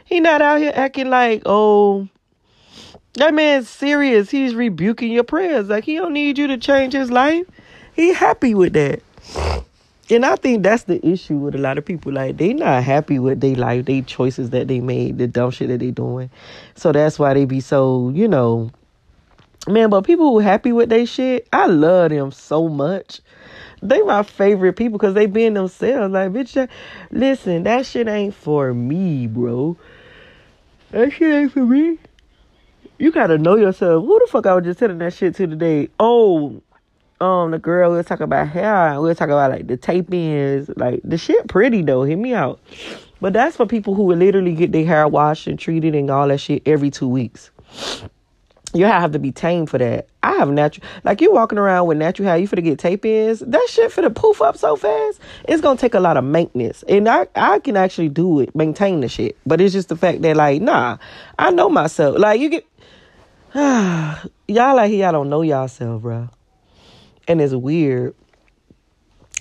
[0.06, 2.08] He not out here acting like, oh,
[3.14, 4.30] that man's serious.
[4.30, 5.68] He's rebuking your prayers.
[5.68, 7.46] Like he don't need you to change his life.
[7.94, 9.02] He happy with that.
[10.10, 12.12] And I think that's the issue with a lot of people.
[12.12, 15.68] Like they not happy with their life, they choices that they made, the dumb shit
[15.68, 16.30] that they doing.
[16.74, 18.70] So that's why they be so, you know,
[19.68, 19.90] man.
[19.90, 23.20] But people who happy with their shit, I love them so much.
[23.82, 26.12] They my favorite people because they being themselves.
[26.12, 26.68] Like bitch,
[27.10, 29.76] listen, that shit ain't for me, bro.
[30.90, 31.98] That shit ain't for me
[33.02, 34.04] you gotta know yourself.
[34.04, 35.88] Who the fuck I was just telling that shit to today?
[35.98, 36.62] Oh,
[37.20, 38.94] um, the girl we was talking about hair.
[39.00, 40.70] We were talking about like the tape ins.
[40.76, 42.04] Like the shit pretty though.
[42.04, 42.60] Hit me out.
[43.20, 46.28] But that's for people who would literally get their hair washed and treated and all
[46.28, 47.50] that shit every two weeks.
[48.74, 50.06] You have to be tamed for that.
[50.22, 53.40] I have natural, like you walking around with natural hair, you finna get tape ins.
[53.40, 55.20] That shit for finna poof up so fast.
[55.46, 59.00] It's gonna take a lot of maintenance, and I I can actually do it, maintain
[59.00, 59.36] the shit.
[59.44, 60.96] But it's just the fact that like, nah,
[61.38, 62.18] I know myself.
[62.18, 62.66] Like you get,
[63.54, 66.30] y'all like y'all don't know y'all self, bro.
[67.28, 68.14] And it's weird.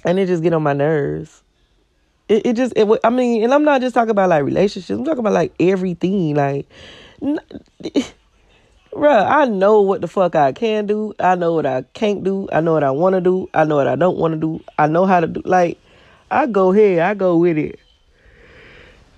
[0.04, 1.44] And it just get on my nerves.
[2.28, 4.90] It, it just, it, I mean, and I'm not just talking about like relationships.
[4.98, 6.36] I'm talking about like everything.
[6.36, 6.68] Like,
[7.22, 8.06] bruh,
[8.94, 11.14] I know what the fuck I can do.
[11.18, 12.50] I know what I can't do.
[12.52, 13.50] I know what I want to do.
[13.54, 14.62] I know what I don't want to do.
[14.78, 15.42] I know how to do.
[15.46, 15.78] Like,
[16.30, 17.02] I go here.
[17.02, 17.80] I go with it.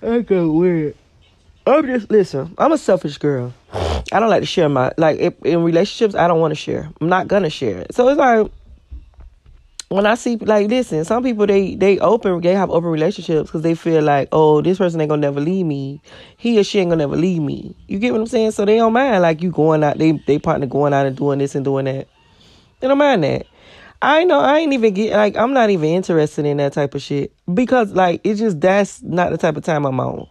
[0.02, 0.96] I go with it.
[1.66, 2.54] I'm just listen.
[2.58, 3.52] I'm a selfish girl.
[4.12, 6.14] I don't like to share my like in relationships.
[6.14, 6.90] I don't want to share.
[7.00, 7.86] I'm not gonna share.
[7.90, 8.50] So it's like
[9.88, 13.62] when I see like listen, some people they they open they have open relationships because
[13.62, 16.00] they feel like oh this person ain't gonna never leave me.
[16.36, 17.74] He or she ain't gonna never leave me.
[17.86, 18.52] You get what I'm saying?
[18.52, 19.98] So they don't mind like you going out.
[19.98, 22.08] They they partner going out and doing this and doing that.
[22.80, 23.46] They don't mind that.
[24.02, 27.00] I know I ain't even get like I'm not even interested in that type of
[27.00, 30.28] shit because like it's just that's not the type of time I'm on.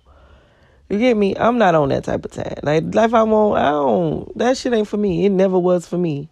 [0.90, 1.36] You get me?
[1.36, 2.56] I'm not on that type of time.
[2.62, 5.26] Like life I'm on, I don't that shit ain't for me.
[5.26, 6.30] It never was for me.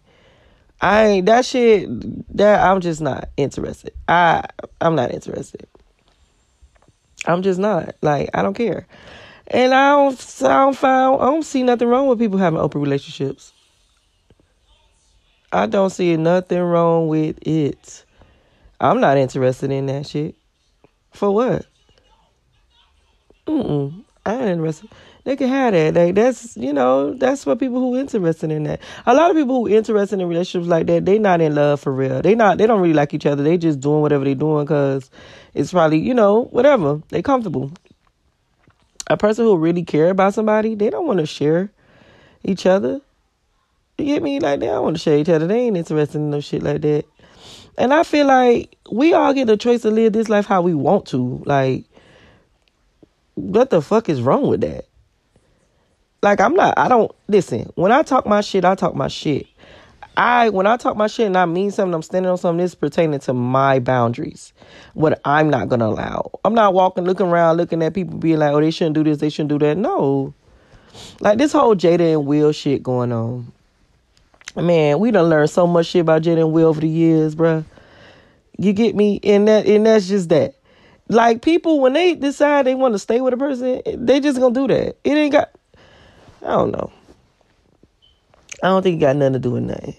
[0.80, 1.88] I ain't that shit
[2.36, 3.94] that I'm just not interested.
[4.08, 4.44] I
[4.80, 5.66] I'm not interested.
[7.26, 7.94] I'm just not.
[8.02, 8.86] Like I don't care.
[9.48, 13.52] And I don't don't find I don't see nothing wrong with people having open relationships.
[15.52, 18.04] I don't see nothing wrong with it.
[18.80, 20.34] I'm not interested in that shit.
[21.12, 21.66] For what?
[23.46, 24.01] Mm-mm.
[24.24, 24.88] I ain't interested.
[25.24, 25.94] They can have that.
[25.94, 28.80] Like that's you know that's for people who interested in that.
[29.06, 31.92] A lot of people who interested in relationships like that, they not in love for
[31.92, 32.22] real.
[32.22, 32.58] They not.
[32.58, 33.42] They don't really like each other.
[33.42, 35.10] They just doing whatever they doing because
[35.54, 37.70] it's probably you know whatever they comfortable.
[39.08, 41.70] A person who really care about somebody, they don't want to share
[42.44, 43.00] each other.
[43.98, 44.40] You get me?
[44.40, 45.46] Like they don't want to share each other.
[45.46, 47.04] They ain't interested in no shit like that.
[47.78, 50.74] And I feel like we all get the choice to live this life how we
[50.74, 51.42] want to.
[51.46, 51.84] Like
[53.34, 54.86] what the fuck is wrong with that?
[56.22, 59.46] Like I'm not I don't listen, when I talk my shit, I talk my shit.
[60.16, 62.74] I when I talk my shit and I mean something, I'm standing on something that's
[62.74, 64.52] pertaining to my boundaries.
[64.94, 66.30] What I'm not gonna allow.
[66.44, 69.18] I'm not walking looking around looking at people being like, oh, they shouldn't do this,
[69.18, 69.76] they shouldn't do that.
[69.76, 70.34] No.
[71.20, 73.50] Like this whole Jada and Will shit going on.
[74.54, 77.64] Man, we done learned so much shit about Jada and Will over the years, bruh.
[78.58, 79.18] You get me?
[79.24, 80.54] And that and that's just that.
[81.12, 84.54] Like people when they decide they want to stay with a person, they just gonna
[84.54, 84.96] do that.
[85.04, 85.50] It ain't got
[86.42, 86.90] I don't know.
[88.62, 89.94] I don't think it got nothing to do with nothing.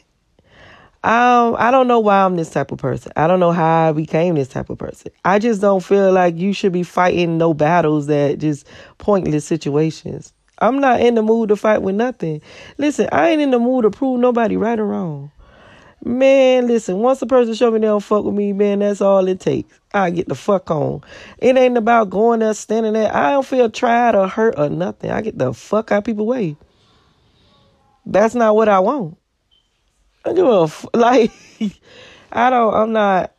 [1.06, 3.12] Um, I don't know why I'm this type of person.
[3.17, 5.12] I don't know how I became this type of person.
[5.26, 8.65] I just don't feel like you should be fighting no battles that just
[8.99, 10.34] pointless situations.
[10.60, 12.41] I'm not in the mood to fight with nothing.
[12.78, 15.30] Listen, I ain't in the mood to prove nobody right or wrong.
[16.06, 19.26] Man, listen, once a person show me they don't fuck with me, man, that's all
[19.26, 19.74] it takes.
[19.94, 21.02] I get the fuck on.
[21.38, 23.16] It ain't about going there, standing there.
[23.16, 25.12] I don't feel tried or hurt or nothing.
[25.12, 26.58] I get the fuck out people way.
[28.06, 29.18] That's not what I want.
[30.26, 31.32] I give a f- like.
[32.32, 32.74] I don't.
[32.74, 33.34] I'm not.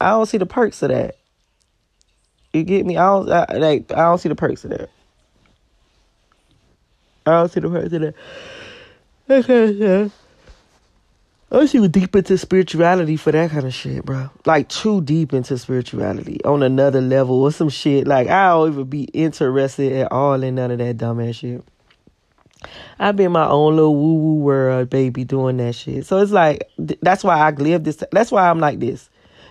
[0.00, 1.16] I don't see the perks of that.
[2.52, 2.98] You get me?
[2.98, 3.92] I don't I, like.
[3.92, 4.90] I don't see the perks of that.
[7.24, 8.14] I don't see the perks of that.
[9.30, 10.08] Okay, yeah.
[11.54, 14.30] I see deep into spirituality for that kind of shit, bro.
[14.46, 18.06] Like too deep into spirituality on another level or some shit.
[18.06, 21.62] Like I don't even be interested at all in none of that dumbass shit.
[22.98, 26.06] I've been my own little woo woo world, baby, doing that shit.
[26.06, 28.02] So it's like that's why I live this.
[28.12, 29.10] That's why I'm like this,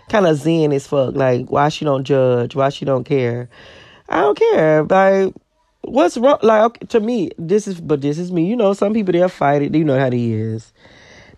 [0.09, 1.15] kind of zen as fuck.
[1.15, 3.47] Like why she don't judge, why she don't care.
[4.09, 4.83] I don't care.
[4.83, 5.35] Like
[5.81, 6.39] what's wrong?
[6.41, 8.47] Like okay, to me, this is but this is me.
[8.47, 9.75] You know, some people they'll fight it.
[9.75, 10.73] You know how he is.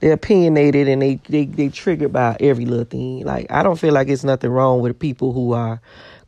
[0.04, 3.24] They're opinionated and they they they triggered by every little thing.
[3.24, 5.80] Like I don't feel like it's nothing wrong with people who are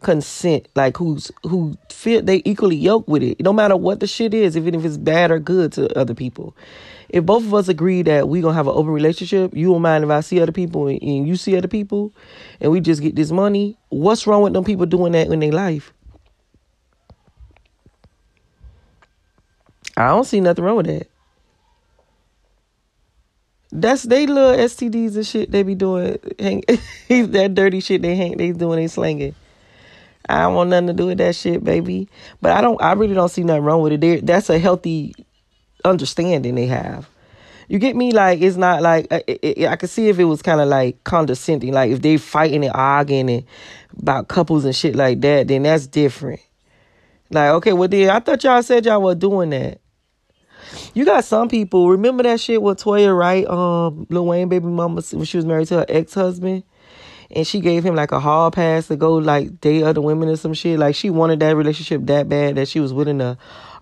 [0.02, 3.42] consent, like who's who feel they equally yoked with it.
[3.42, 6.56] No matter what the shit is, even if it's bad or good to other people.
[7.10, 10.06] If both of us agree that we gonna have an open relationship, you don't mind
[10.06, 12.14] if I see other people and you see other people,
[12.62, 13.78] and we just get this money.
[13.90, 15.92] What's wrong with them people doing that in their life?
[19.98, 21.10] I don't see nothing wrong with that.
[23.82, 26.18] That's they little STDs and shit they be doing.
[27.10, 29.36] That dirty shit they hang they doing they slanging.
[30.28, 32.10] I don't want nothing to do with that shit, baby.
[32.42, 32.82] But I don't.
[32.82, 34.02] I really don't see nothing wrong with it.
[34.02, 35.14] They're, that's a healthy
[35.84, 37.10] understanding they have.
[37.68, 38.12] You get me?
[38.12, 40.68] Like it's not like uh, it, it, I could see if it was kind of
[40.68, 43.44] like condescending, like if they fighting and arguing and
[44.00, 46.42] about couples and shit like that, then that's different.
[47.32, 49.80] Like okay, well then I thought y'all said y'all were doing that.
[50.94, 51.90] You got some people.
[51.90, 55.68] Remember that shit with Toya Wright, um, Lil Wayne baby mama when she was married
[55.68, 56.64] to her ex husband
[57.32, 60.36] and she gave him like a hall pass to go like date other women or
[60.36, 60.80] some shit.
[60.80, 63.38] Like she wanted that relationship that bad that she was willing to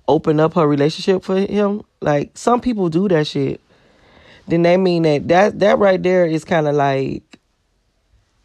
[0.07, 1.83] open up her relationship for him.
[2.01, 3.61] Like some people do that shit.
[4.47, 7.32] Then that mean that that that right there is kind of like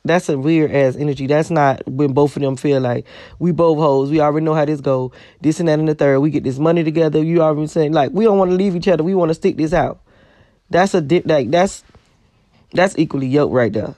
[0.08, 1.26] that's a weird ass energy.
[1.26, 3.06] That's not when both of them feel like
[3.38, 4.10] we both hoes.
[4.10, 5.12] We already know how this go.
[5.40, 6.20] This and that and the third.
[6.20, 7.22] We get this money together.
[7.22, 9.04] You already saying like we don't want to leave each other.
[9.04, 10.00] We want to stick this out.
[10.70, 11.26] That's a dip.
[11.26, 11.84] Like that's
[12.72, 13.96] that's equally yoked right there.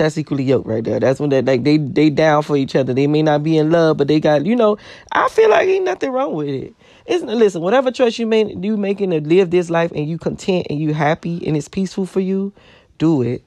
[0.00, 0.98] that's equally yoked right there.
[0.98, 2.94] That's when they like they they down for each other.
[2.94, 4.78] They may not be in love, but they got you know.
[5.12, 6.74] I feel like ain't nothing wrong with it.
[7.10, 10.68] It's listen, whatever choice you make, you making to live this life, and you content
[10.70, 12.52] and you happy and it's peaceful for you,
[12.98, 13.44] do it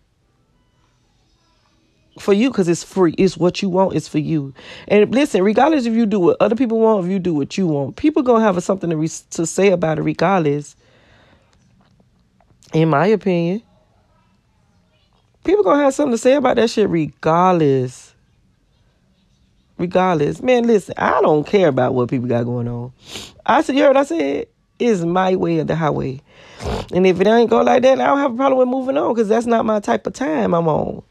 [2.19, 3.13] for you because it's free.
[3.17, 3.95] It's what you want.
[3.95, 4.53] It's for you.
[4.87, 7.67] And listen, regardless if you do what other people want, if you do what you
[7.67, 10.75] want, people gonna have something to re- to say about it regardless.
[12.73, 13.63] In my opinion
[15.43, 18.12] people gonna have something to say about that shit regardless.
[19.77, 20.41] Regardless.
[20.41, 22.93] Man, listen, I don't care about what people got going on.
[23.45, 24.47] I said, you heard I said?
[24.79, 26.21] It's my way or the highway.
[26.93, 29.13] And if it ain't go like that, I don't have a problem with moving on
[29.13, 31.03] because that's not my type of time I'm on.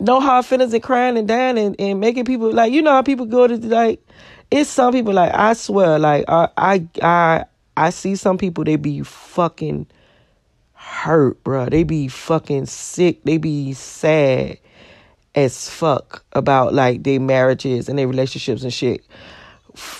[0.00, 3.02] No hard feelings and crying and dying and, and making people like you know how
[3.02, 4.06] people go to like
[4.50, 7.44] it's some people like I swear like I I I
[7.78, 9.86] I see some people they be fucking
[10.74, 11.70] hurt, bro.
[11.70, 13.22] They be fucking sick.
[13.24, 14.58] They be sad
[15.36, 19.04] as fuck about like their marriages and their relationships and shit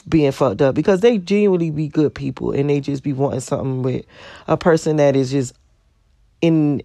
[0.08, 0.74] being fucked up.
[0.74, 4.06] Because they genuinely be good people and they just be wanting something with
[4.48, 5.54] a person that is just
[6.40, 6.82] in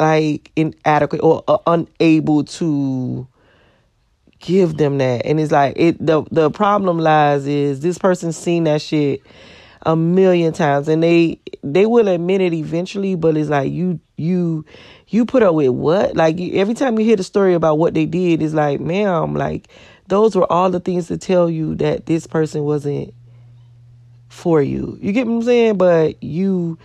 [0.00, 3.28] like inadequate or uh, unable to
[4.38, 5.26] give them that.
[5.26, 9.22] And it's like it the the problem lies is this person's seen that shit
[9.82, 14.64] a million times and they they will admit it eventually but it's like you you
[15.08, 16.16] you put up with what?
[16.16, 19.68] Like every time you hear the story about what they did it's like ma'am like
[20.06, 23.12] those were all the things to tell you that this person wasn't
[24.28, 24.98] for you.
[25.00, 25.78] You get what i'm saying?
[25.78, 26.78] But you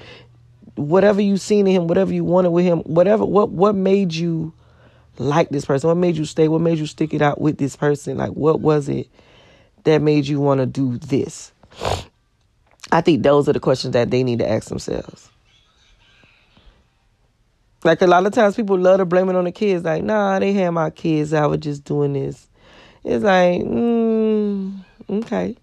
[0.76, 4.54] whatever you seen in him whatever you wanted with him whatever what what made you
[5.20, 5.88] like this person?
[5.88, 6.48] What made you stay?
[6.48, 8.18] What made you stick it out with this person?
[8.18, 9.08] Like what was it
[9.84, 11.52] that made you want to do this?
[12.92, 15.30] I think those are the questions that they need to ask themselves.
[17.84, 19.84] Like a lot of times people love to blame it on the kids.
[19.84, 21.34] Like, nah, they had my kids.
[21.34, 22.48] I was just doing this.
[23.04, 24.74] It's like, mm,
[25.10, 25.58] okay.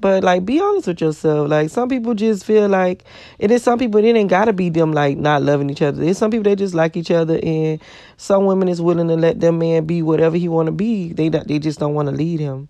[0.00, 1.48] But like, be honest with yourself.
[1.48, 3.04] Like, some people just feel like,
[3.40, 6.00] and then some people it ain't gotta be them like not loving each other.
[6.00, 7.80] There's some people they just like each other, and
[8.16, 11.12] some women is willing to let their man be whatever he want to be.
[11.12, 12.68] They they just don't want to lead him.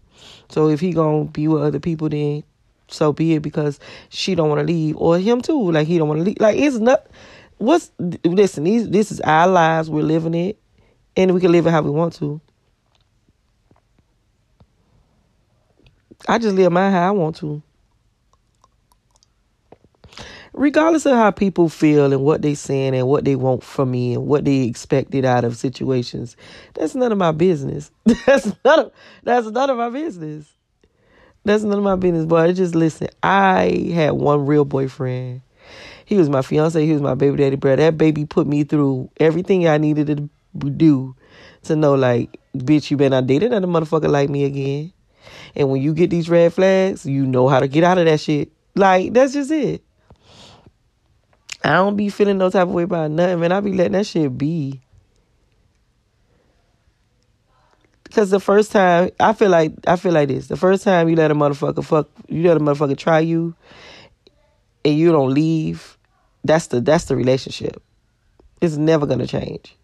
[0.48, 2.44] So if he gonna be with other people, then
[2.88, 3.78] so be it because
[4.08, 6.40] she don't want to leave or him too like he don't want to leave.
[6.40, 7.06] Like it's not
[7.58, 7.92] what's
[8.24, 10.58] listen these this is our lives we're living it
[11.16, 12.40] and we can live it how we want to.
[16.28, 17.62] I just live my how i want to.
[20.52, 24.14] Regardless of how people feel and what they saying and what they want from me
[24.14, 26.36] and what they expected out of situations
[26.74, 27.90] that's none of my business.
[28.26, 30.46] That's none of that's none of my business
[31.44, 32.52] that's none of my business, boy.
[32.52, 33.08] Just listen.
[33.22, 35.42] I had one real boyfriend.
[36.04, 36.84] He was my fiance.
[36.84, 37.76] He was my baby daddy, bro.
[37.76, 40.28] That baby put me through everything I needed to
[40.70, 41.14] do
[41.64, 44.92] to know, like, bitch, you better not date another motherfucker like me again.
[45.54, 48.20] And when you get these red flags, you know how to get out of that
[48.20, 48.50] shit.
[48.74, 49.82] Like, that's just it.
[51.64, 53.52] I don't be feeling no type of way about nothing, man.
[53.52, 54.80] I be letting that shit be.
[58.08, 60.48] Because the first time, I feel like I feel like this.
[60.48, 63.54] The first time you let a motherfucker fuck, you let a motherfucker try you,
[64.84, 65.98] and you don't leave.
[66.42, 67.82] That's the that's the relationship.
[68.60, 69.76] It's never gonna change.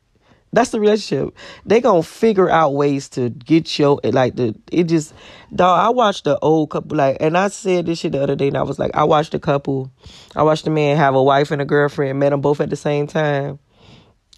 [0.55, 1.35] That's the relationship.
[1.67, 5.13] They gonna figure out ways to get your like the it just
[5.55, 5.81] dog.
[5.81, 8.57] I watched the old couple like, and I said this shit the other day, and
[8.57, 9.91] I was like, I watched a couple.
[10.35, 12.77] I watched a man have a wife and a girlfriend, met them both at the
[12.77, 13.59] same time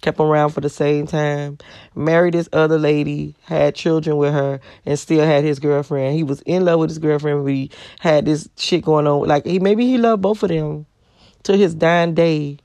[0.01, 1.57] kept around for the same time,
[1.95, 6.15] married this other lady, had children with her, and still had his girlfriend.
[6.15, 9.27] He was in love with his girlfriend, but he had this shit going on.
[9.27, 10.85] Like he maybe he loved both of them
[11.43, 12.59] to his dying day.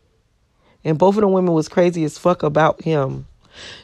[0.85, 3.27] And both of the women was crazy as fuck about him.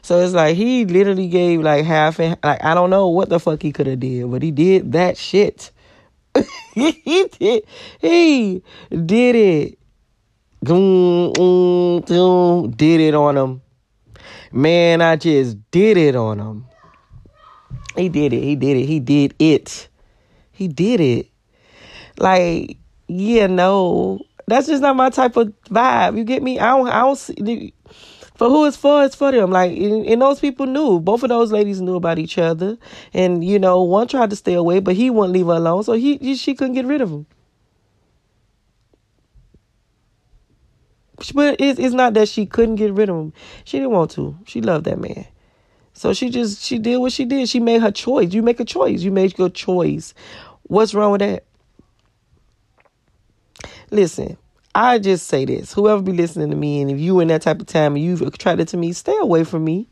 [0.03, 3.38] So it's like he literally gave like half and like I don't know what the
[3.38, 5.70] fuck he could have did, but he did that shit.
[6.74, 7.64] he did
[8.01, 9.78] he did it.
[10.62, 13.62] Doom, mm, did it on him.
[14.50, 16.66] Man, I just did it on him.
[17.96, 18.42] He did it.
[18.42, 18.86] He did it.
[18.86, 19.88] He did it.
[20.52, 21.28] He did it.
[22.18, 26.18] Like, yeah, no, that's just not my type of vibe.
[26.18, 26.59] You get me?
[26.59, 26.88] I don't.
[26.88, 27.74] I don't see.
[28.34, 29.50] For who it's for, it's for them.
[29.50, 31.00] Like, and, and those people knew.
[31.00, 32.78] Both of those ladies knew about each other,
[33.12, 35.92] and you know, one tried to stay away, but he wouldn't leave her alone, so
[35.94, 37.26] he she couldn't get rid of him.
[41.34, 43.32] But it's, it's not that she couldn't get rid of him.
[43.64, 44.38] She didn't want to.
[44.46, 45.26] She loved that man.
[45.92, 47.48] So she just she did what she did.
[47.48, 48.32] She made her choice.
[48.32, 49.02] You make a choice.
[49.02, 50.14] You made your choice.
[50.62, 51.44] What's wrong with that?
[53.90, 54.36] Listen,
[54.74, 55.72] I just say this.
[55.72, 58.22] Whoever be listening to me, and if you in that type of time and you've
[58.22, 59.88] attracted to me, stay away from me.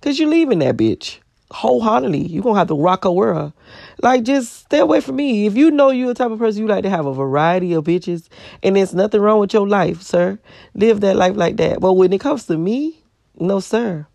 [0.00, 1.18] Cause you're leaving that bitch
[1.50, 2.26] wholeheartedly.
[2.26, 3.52] You're gonna have to rock a world.
[4.00, 5.46] Like just stay away from me.
[5.46, 7.84] If you know you're the type of person you like to have a variety of
[7.84, 8.28] bitches
[8.62, 10.38] and there's nothing wrong with your life, sir,
[10.74, 11.80] live that life like that.
[11.80, 13.02] But when it comes to me,
[13.38, 14.06] no sir.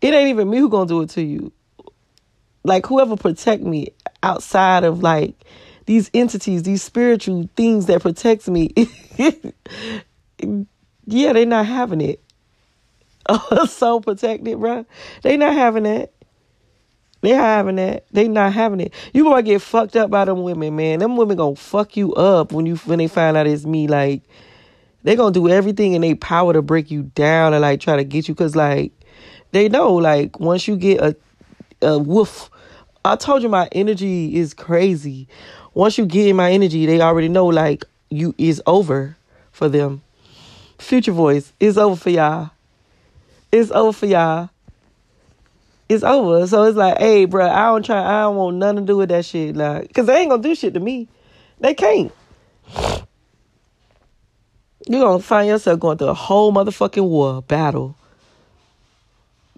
[0.00, 1.52] It ain't even me who gonna do it to you.
[2.64, 3.88] Like whoever protect me
[4.22, 5.34] outside of like
[5.86, 8.72] these entities, these spiritual things that protects me.
[11.06, 12.22] yeah, they not having it.
[13.68, 14.84] so protected, bro.
[15.22, 16.12] They not having that.
[17.22, 18.04] They having that.
[18.10, 18.92] They not having it.
[19.12, 20.98] You gonna get fucked up by them women, man.
[20.98, 23.86] Them women gonna fuck you up when you when they find out it's me.
[23.86, 24.22] Like
[25.04, 28.04] they gonna do everything in their power to break you down and like try to
[28.04, 28.34] get you.
[28.34, 28.92] Cause like
[29.52, 31.16] they know, like once you get a
[31.80, 32.50] a woof,
[33.04, 35.28] I told you my energy is crazy.
[35.74, 39.16] Once you get in my energy, they already know like you is over
[39.52, 40.02] for them.
[40.78, 42.50] Future voice is over for y'all.
[43.52, 44.50] It's over for y'all
[45.92, 46.46] it's over.
[46.46, 48.00] So it's like, hey, bro, I don't try.
[48.00, 50.54] I don't want nothing to do with that shit, like, cause they ain't gonna do
[50.54, 51.08] shit to me.
[51.60, 52.12] They can't.
[54.88, 57.94] You're gonna find yourself going through a whole motherfucking war battle.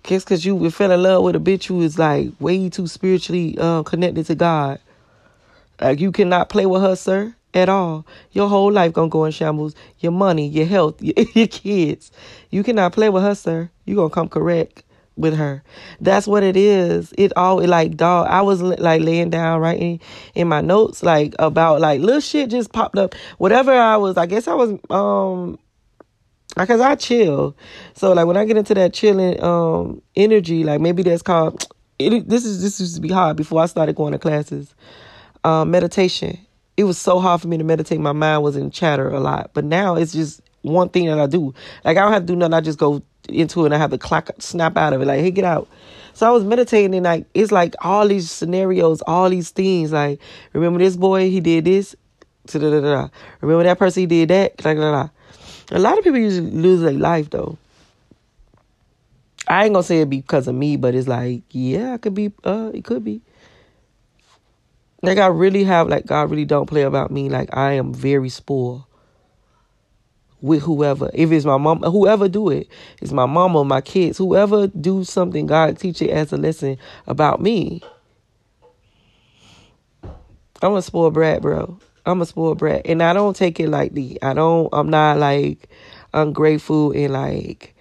[0.03, 3.57] Just cause you fell in love with a bitch who is like way too spiritually
[3.59, 4.81] uh, connected to God.
[5.81, 8.05] Like you cannot play with her, sir, at all.
[8.33, 9.75] Your whole life gonna go in shambles.
[10.01, 12.13] Your money, your health, your, your kids.
[12.51, 13.71] You cannot play with her, sir.
[13.87, 14.83] You gonna come correct
[15.17, 15.63] with her.
[16.01, 17.13] That's what it is.
[17.17, 18.27] It all like dog.
[18.29, 20.01] I was like laying down writing
[20.35, 23.15] in my notes like about like little shit just popped up.
[23.39, 25.59] Whatever I was, I guess I was um
[26.57, 27.57] because I chill.
[27.95, 31.67] So like when I get into that chilling um energy, like maybe that's called
[31.99, 34.75] it, this is this used to be hard before I started going to classes.
[35.45, 36.39] Um meditation.
[36.77, 38.01] it was so hard for me to meditate.
[38.01, 39.51] My mind was in chatter a lot.
[39.55, 41.55] But now it's just one thing that I do.
[41.85, 42.55] Like I don't have to do nothing.
[42.55, 45.07] I just go into it and I have to clock snap out of it.
[45.07, 45.69] Like, hey, get out.
[46.13, 49.93] So I was meditating and like it's like all these scenarios, all these things.
[49.93, 50.21] Like,
[50.53, 51.97] remember this boy, he did this.
[52.53, 53.11] Remember
[53.41, 55.11] that person, he did that.
[55.73, 57.59] A lot of people usually lose their life though.
[59.49, 62.33] I ain't gonna say it because of me, but it's like, yeah, it could be.
[62.45, 63.21] Uh, it could be.
[65.03, 67.29] Like I really have, like God really don't play about me.
[67.29, 68.85] Like I am very spoiled
[70.45, 71.11] with whoever.
[71.15, 72.69] If it's my mom, whoever do it,
[73.01, 76.77] it's my mama, my kids, whoever do something, God teach it as a lesson
[77.07, 77.83] about me.
[80.61, 81.79] I'm a spoiled brat, bro.
[82.05, 84.19] I'm a spoiled brat, and I don't take it lightly.
[84.23, 84.69] I don't.
[84.73, 85.71] I'm not like
[86.13, 87.75] ungrateful and like.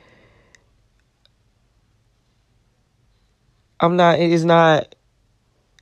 [3.81, 4.19] I'm not.
[4.19, 4.95] It's not.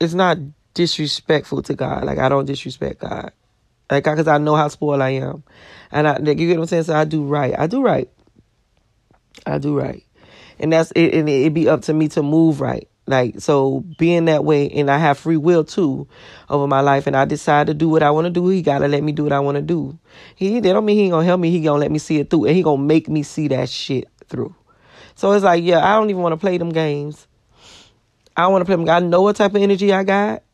[0.00, 0.38] It's not
[0.74, 2.04] disrespectful to God.
[2.04, 3.32] Like I don't disrespect God.
[3.92, 5.44] Like because I know how spoiled I am,
[5.90, 6.84] and I you get what I'm saying.
[6.84, 7.54] So I do right.
[7.58, 8.08] I do right.
[9.46, 10.02] I do right,
[10.58, 11.12] and that's it.
[11.12, 12.88] And it be up to me to move right.
[13.06, 16.08] Like so, being that way, and I have free will too
[16.48, 18.48] over my life, and I decide to do what I want to do.
[18.48, 19.98] He gotta let me do what I want to do.
[20.36, 21.50] He that don't mean he ain't gonna help me.
[21.50, 24.08] He gonna let me see it through, and he gonna make me see that shit
[24.30, 24.54] through.
[25.16, 27.26] So it's like, yeah, I don't even want to play them games.
[28.34, 28.88] I want to play them.
[28.88, 30.44] I know what type of energy I got.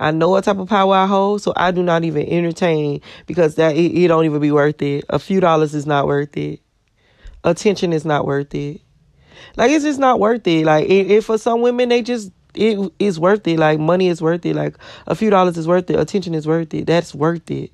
[0.00, 3.56] I know what type of power I hold, so I do not even entertain because
[3.56, 5.04] that it, it don't even be worth it.
[5.10, 6.60] A few dollars is not worth it.
[7.44, 8.80] Attention is not worth it.
[9.56, 10.64] Like it's just not worth it.
[10.64, 13.58] Like if for some women they just it is worth it.
[13.58, 14.56] Like money is worth it.
[14.56, 14.76] Like
[15.06, 16.00] a few dollars is worth it.
[16.00, 16.86] Attention is worth it.
[16.86, 17.70] That's worth it.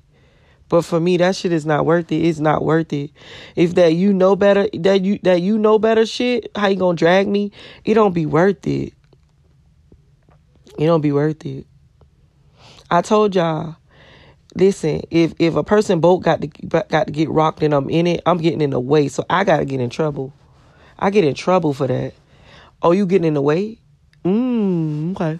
[0.69, 2.17] But for me, that shit is not worth it.
[2.25, 3.11] It's not worth it.
[3.55, 6.97] If that you know better, that you that you know better shit, how you gonna
[6.97, 7.51] drag me?
[7.85, 8.93] It don't be worth it.
[10.77, 11.66] It don't be worth it.
[12.89, 13.75] I told y'all,
[14.55, 18.07] listen, if if a person boat got to got to get rocked and I'm in
[18.07, 19.07] it, I'm getting in the way.
[19.07, 20.33] So I gotta get in trouble.
[20.99, 22.13] I get in trouble for that.
[22.81, 23.79] Oh, you getting in the way?
[24.23, 25.39] Mmm, okay.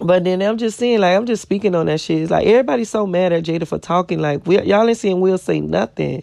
[0.00, 2.22] But then I'm just saying, like, I'm just speaking on that shit.
[2.22, 4.20] It's like everybody's so mad at Jada for talking.
[4.20, 6.22] Like, we, y'all ain't seeing Will say nothing.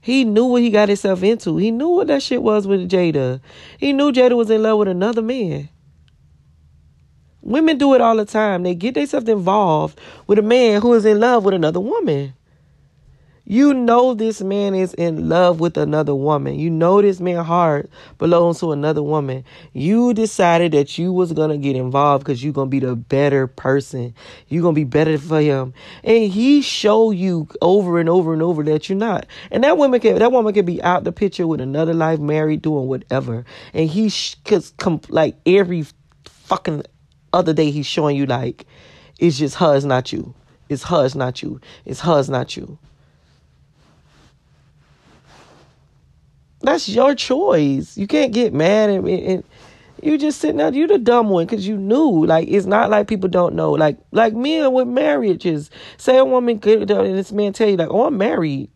[0.00, 1.56] He knew what he got himself into.
[1.56, 3.40] He knew what that shit was with Jada.
[3.78, 5.68] He knew Jada was in love with another man.
[7.46, 8.64] Women do it all the time.
[8.64, 12.34] They get themselves involved with a man who is in love with another woman.
[13.44, 16.58] You know this man is in love with another woman.
[16.58, 17.88] You know this man heart
[18.18, 19.44] belongs to another woman.
[19.72, 24.12] You decided that you was gonna get involved because you're gonna be the better person.
[24.48, 25.72] You're gonna be better for him.
[26.02, 29.26] And he show you over and over and over that you're not.
[29.52, 32.62] And that woman can that woman can be out the picture with another life, married,
[32.62, 33.44] doing whatever.
[33.72, 35.86] And he sh- cause com- like every
[36.24, 36.82] fucking
[37.36, 38.66] other day he's showing you like
[39.18, 40.34] it's just her, it's not you.
[40.68, 41.60] It's her, it's not you.
[41.84, 42.78] It's her, it's not you.
[46.60, 47.96] That's your choice.
[47.96, 49.44] You can't get mad and, and
[50.02, 50.72] you just sitting there.
[50.72, 52.26] You're the dumb one because you knew.
[52.26, 53.72] Like it's not like people don't know.
[53.72, 55.70] Like like men with marriages.
[55.96, 58.70] Say a woman and this man tell you like, oh, I'm married.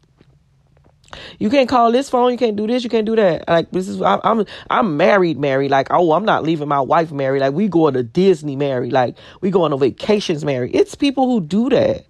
[1.38, 2.32] You can't call this phone.
[2.32, 2.84] You can't do this.
[2.84, 3.48] You can't do that.
[3.48, 5.70] Like this is I, I'm I'm married, married.
[5.70, 7.40] Like oh, I'm not leaving my wife married.
[7.40, 8.92] Like we going to Disney married.
[8.92, 10.74] Like we going on vacations married.
[10.74, 12.06] It's people who do that.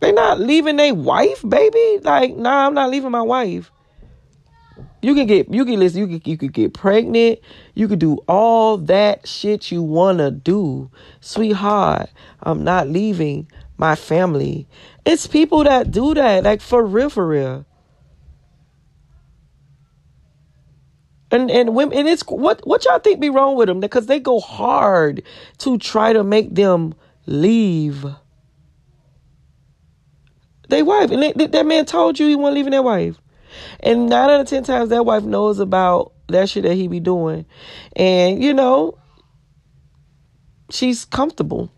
[0.00, 1.98] They not leaving their wife, baby.
[2.02, 3.70] Like nah, I'm not leaving my wife.
[5.02, 6.00] You can get you can listen.
[6.00, 7.40] You can you could get pregnant.
[7.74, 10.90] You could do all that shit you wanna do,
[11.20, 12.10] sweetheart.
[12.42, 14.66] I'm not leaving my family.
[15.06, 17.64] It's people that do that, like for real, for real.
[21.30, 23.78] And and women, and it's what what y'all think be wrong with them?
[23.78, 25.22] Because they go hard
[25.58, 26.94] to try to make them
[27.26, 28.04] leave.
[30.68, 33.16] They wife, and they, that man told you he wasn't leaving that wife,
[33.78, 36.98] and nine out of ten times that wife knows about that shit that he be
[36.98, 37.46] doing,
[37.94, 38.98] and you know,
[40.70, 41.70] she's comfortable.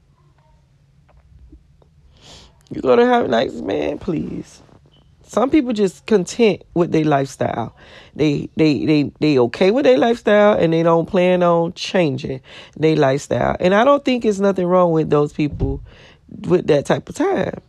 [2.70, 4.62] You gotta have nice man, please.
[5.22, 7.76] Some people just content with their lifestyle.
[8.14, 12.40] They they they they okay with their lifestyle and they don't plan on changing
[12.76, 13.56] their lifestyle.
[13.60, 15.82] And I don't think it's nothing wrong with those people
[16.46, 17.60] with that type of time.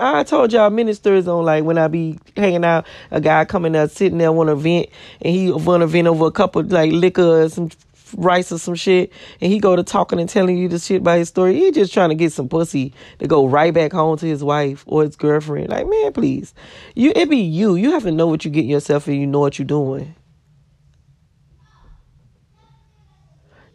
[0.00, 3.90] I told y'all ministers on like when I be hanging out, a guy coming up
[3.90, 4.88] sitting there want to vent
[5.20, 7.70] and he want to vent over a couple like liquor or some
[8.16, 11.18] rice or some shit, and he go to talking and telling you the shit by
[11.18, 14.26] his story, he just trying to get some pussy to go right back home to
[14.26, 15.70] his wife or his girlfriend.
[15.70, 16.54] Like, man, please,
[16.94, 17.74] you it be you.
[17.74, 20.14] You have to know what you get yourself and you know what you're doing.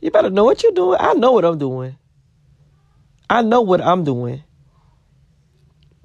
[0.01, 0.97] You better know what you're doing.
[0.99, 1.95] I know what I'm doing.
[3.29, 4.43] I know what I'm doing.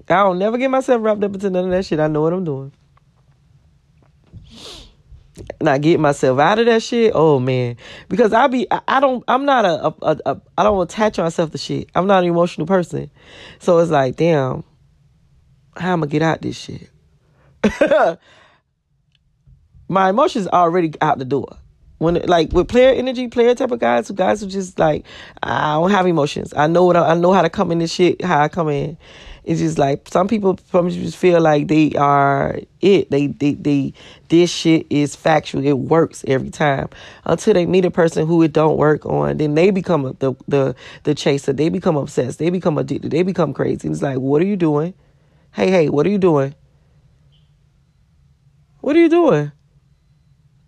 [0.08, 2.00] I don't never get myself wrapped up into none of that shit.
[2.00, 2.72] I know what I'm doing.
[5.60, 7.12] And I get myself out of that shit.
[7.14, 7.76] Oh man,
[8.08, 11.58] because I be I, don't I'm not a, a, a I don't attach myself to
[11.58, 11.90] shit.
[11.94, 13.10] I'm not an emotional person,
[13.58, 14.64] so it's like damn,
[15.76, 16.90] how am I get out this shit?
[19.88, 21.56] My emotions already out the door.
[21.98, 25.04] When like with player energy, player type of guys, guys who just like
[25.42, 26.54] I don't have emotions.
[26.56, 28.68] I know what I, I know how to come in this shit, how I come
[28.68, 28.96] in,
[29.44, 33.10] it's just like some people probably just feel like they are it.
[33.10, 33.92] They, they, they,
[34.28, 35.64] this shit is factual.
[35.64, 36.88] It works every time
[37.24, 39.38] until they meet a person who it don't work on.
[39.38, 40.74] Then they become the, the,
[41.04, 41.52] the chaser.
[41.52, 42.38] They become obsessed.
[42.38, 43.10] They become addicted.
[43.10, 43.88] They become crazy.
[43.88, 44.94] it's like, what are you doing?
[45.52, 46.54] Hey, hey, what are you doing?
[48.80, 49.52] What are you doing?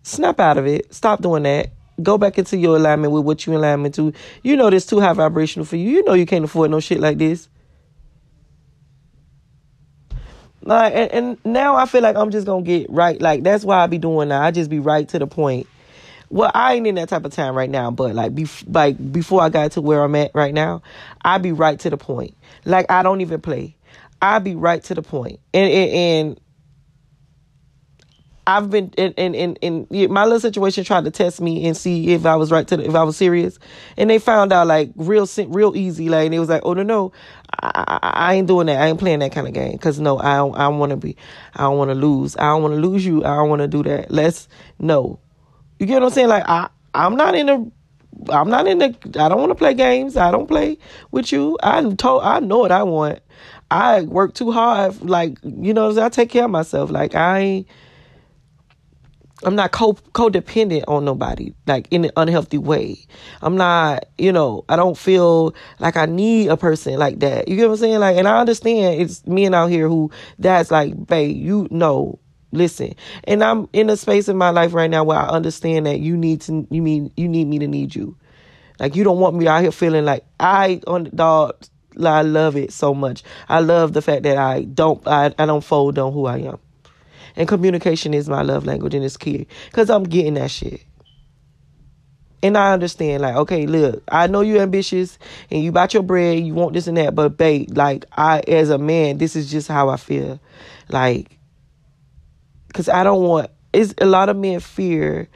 [0.03, 0.93] Snap out of it.
[0.93, 1.69] Stop doing that.
[2.01, 4.13] Go back into your alignment with what you alignment to.
[4.43, 5.89] You know this too high vibrational for you.
[5.89, 7.47] You know you can't afford no shit like this.
[10.63, 13.19] Like, and, and now I feel like I'm just gonna get right.
[13.19, 14.41] Like that's why I be doing that.
[14.41, 15.67] I just be right to the point.
[16.29, 19.41] Well, I ain't in that type of time right now, but like, be, like before
[19.41, 20.81] I got to where I'm at right now,
[21.21, 22.37] I be right to the point.
[22.63, 23.75] Like I don't even play.
[24.21, 25.39] I be right to the point.
[25.53, 26.39] And and, and
[28.47, 32.09] I've been in, in in in my little situation tried to test me and see
[32.09, 33.59] if I was right to the, if I was serious,
[33.97, 36.83] and they found out like real real easy like and it was like oh no
[36.83, 37.11] no
[37.59, 38.81] I, I, ain't doing that.
[38.81, 39.73] I ain't playing that kind of game.
[39.73, 41.15] Because no I don't I want to be
[41.55, 42.35] I don't want to lose.
[42.37, 43.23] I don't want to lose you.
[43.23, 44.11] I don't want to do that.
[44.11, 44.47] Let's
[44.79, 45.19] no.
[45.79, 46.29] You get what I'm saying?
[46.29, 47.71] Like I I'm not in the
[48.29, 50.17] I'm not in the I don't want to play games.
[50.17, 50.77] I don't play
[51.11, 51.57] with you.
[51.61, 53.19] I'm told I know what I want.
[53.69, 56.89] I work too hard like you know I take care of myself.
[56.89, 57.67] Like I ain't
[59.43, 62.99] I'm not co codependent on nobody, like in an unhealthy way.
[63.41, 67.47] I'm not, you know, I don't feel like I need a person like that.
[67.47, 67.99] You get what I'm saying?
[67.99, 72.19] Like, and I understand it's men out here who that's like, babe, you know,
[72.51, 72.93] listen.
[73.23, 76.15] And I'm in a space in my life right now where I understand that you
[76.15, 78.15] need to, you mean, you need me to need you.
[78.79, 81.55] Like, you don't want me out here feeling like I, on dog,
[82.03, 83.23] I love it so much.
[83.49, 86.59] I love the fact that I don't, I, I don't fold on who I am.
[87.35, 89.47] And communication is my love language and it's key.
[89.65, 90.81] Because I'm getting that shit.
[92.43, 95.19] And I understand, like, okay, look, I know you're ambitious
[95.51, 98.71] and you about your bread, you want this and that, but babe, like, I, as
[98.71, 100.39] a man, this is just how I feel.
[100.89, 101.37] Like,
[102.67, 105.29] because I don't want, it's a lot of men fear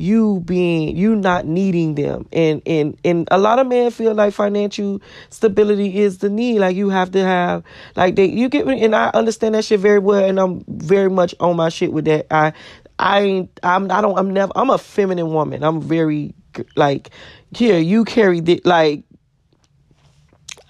[0.00, 2.28] you being you not needing them.
[2.32, 6.60] And and and a lot of men feel like financial stability is the need.
[6.60, 7.64] Like you have to have
[7.96, 11.10] like they you get me and I understand that shit very well and I'm very
[11.10, 12.26] much on my shit with that.
[12.30, 12.52] I
[12.98, 15.64] I I'm I don't I'm never I'm a feminine woman.
[15.64, 16.34] I'm very
[16.76, 17.10] like
[17.54, 19.02] here you carry the like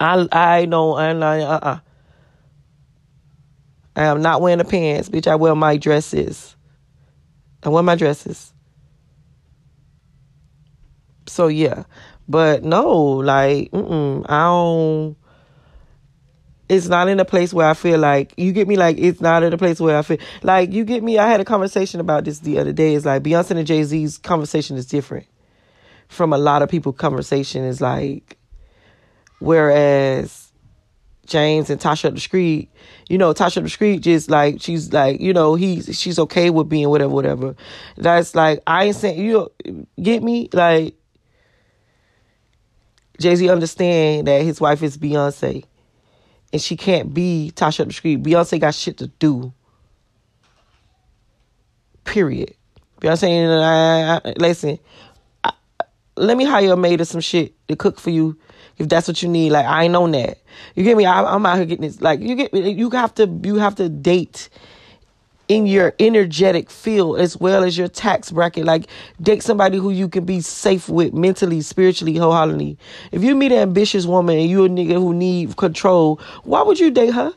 [0.00, 1.78] I I know I'm like uh uh
[3.94, 5.26] I am not wearing the pants bitch.
[5.26, 6.56] I wear my dresses.
[7.62, 8.54] I wear my dresses
[11.38, 11.84] so yeah,
[12.28, 15.16] but no, like, mm I don't.
[16.68, 18.76] It's not in a place where I feel like you get me.
[18.76, 21.16] Like it's not in a place where I feel like you get me.
[21.16, 22.96] I had a conversation about this the other day.
[22.96, 25.26] It's like Beyonce and Jay Z's conversation is different
[26.08, 26.92] from a lot of people.
[26.92, 28.36] Conversation is like,
[29.38, 30.52] whereas
[31.24, 32.68] James and Tasha the Street,
[33.08, 36.68] you know, Tasha the Street just like she's like, you know, he's she's okay with
[36.68, 37.54] being whatever, whatever.
[37.96, 39.52] That's like I ain't saying you
[40.02, 40.97] get me like
[43.18, 45.64] Jay Z understand that his wife is Beyonce,
[46.52, 48.22] and she can't be Tasha up the Street.
[48.22, 49.52] Beyonce got shit to do.
[52.04, 52.54] Period.
[53.00, 54.78] Beyonce, I, I, listen.
[55.44, 55.52] I,
[56.16, 58.38] let me hire a maid or some shit to cook for you
[58.78, 59.50] if that's what you need.
[59.50, 60.38] Like I ain't on that.
[60.74, 61.04] You get me?
[61.04, 62.00] I, am out here getting this.
[62.00, 62.70] Like you get me?
[62.70, 63.26] You have to.
[63.42, 64.48] You have to date
[65.48, 68.64] in your energetic field as well as your tax bracket.
[68.64, 68.86] Like
[69.20, 72.78] date somebody who you can be safe with mentally, spiritually, wholeheartedly.
[73.12, 76.78] If you meet an ambitious woman and you a nigga who need control, why would
[76.78, 77.32] you date her?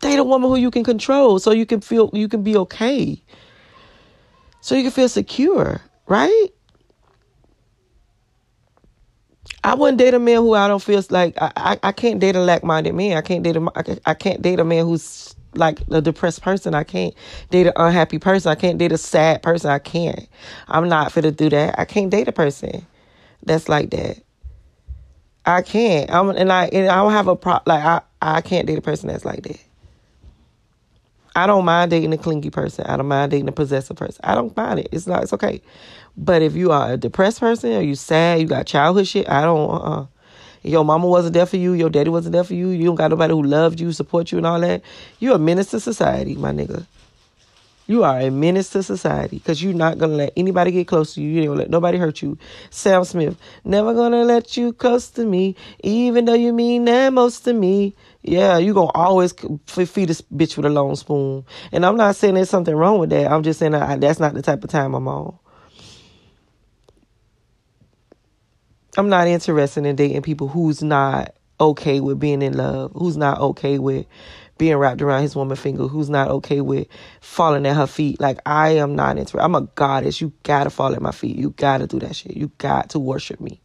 [0.00, 3.22] Date a woman who you can control so you can feel you can be okay.
[4.62, 6.48] So you can feel secure, right?
[9.62, 12.36] I wouldn't date a man who I don't feel like I, I, I can't date
[12.36, 13.16] a lack minded man.
[13.16, 16.74] I can't date a I, can't date a man who's like a depressed person.
[16.74, 17.14] I can't
[17.50, 18.50] date an unhappy person.
[18.50, 19.70] I can't date a sad person.
[19.70, 20.28] I can't.
[20.68, 21.78] I'm not fit to do that.
[21.78, 22.86] I can't date a person
[23.42, 24.22] that's like that.
[25.44, 26.10] I can't.
[26.10, 28.82] I'm and I and I don't have a pro like I I can't date a
[28.82, 29.58] person that's like that.
[31.36, 32.86] I don't mind dating a clingy person.
[32.86, 34.20] I don't mind dating a possessive person.
[34.24, 34.88] I don't mind it.
[34.90, 35.22] It's not.
[35.22, 35.62] It's okay.
[36.16, 39.42] But if you are a depressed person or you sad, you got childhood shit, I
[39.42, 39.70] don't.
[39.70, 40.06] Uh-uh.
[40.62, 41.72] Your mama wasn't there for you.
[41.72, 42.68] Your daddy wasn't there for you.
[42.68, 44.82] You don't got nobody who loved you, support you, and all that.
[45.18, 46.86] You're a menace to society, my nigga.
[47.86, 51.22] You are a menace to society because you're not gonna let anybody get close to
[51.22, 51.30] you.
[51.30, 52.38] You ain't gonna let nobody hurt you.
[52.70, 57.40] Sam Smith, never gonna let you close to me, even though you mean that most
[57.46, 57.96] to me.
[58.22, 61.44] Yeah, you gonna always feed this bitch with a long spoon.
[61.72, 63.32] And I'm not saying there's something wrong with that.
[63.32, 65.36] I'm just saying that that's not the type of time I'm on.
[68.96, 73.38] I'm not interested in dating people who's not okay with being in love, who's not
[73.38, 74.06] okay with
[74.60, 76.86] being wrapped around his woman finger who's not okay with
[77.22, 78.20] falling at her feet.
[78.20, 79.40] Like I am not interested.
[79.40, 80.20] I'm a goddess.
[80.20, 81.36] You gotta fall at my feet.
[81.36, 82.36] You gotta do that shit.
[82.36, 83.58] You got to worship me.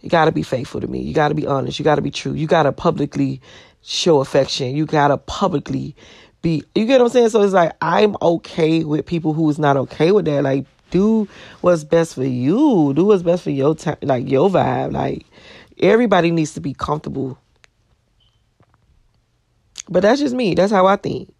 [0.00, 1.02] You gotta be faithful to me.
[1.02, 1.78] You gotta be honest.
[1.78, 2.32] You gotta be true.
[2.32, 3.42] You gotta publicly
[3.82, 4.74] show affection.
[4.74, 5.94] You gotta publicly
[6.40, 7.28] be you get what I'm saying?
[7.28, 10.42] So it's like I'm okay with people who's not okay with that.
[10.42, 11.26] Like do
[11.60, 12.92] what's best for you.
[12.94, 14.92] Do what's best for your time like your vibe.
[14.92, 15.26] Like
[15.80, 17.38] everybody needs to be comfortable
[19.88, 20.54] but that's just me.
[20.54, 21.32] That's how I think.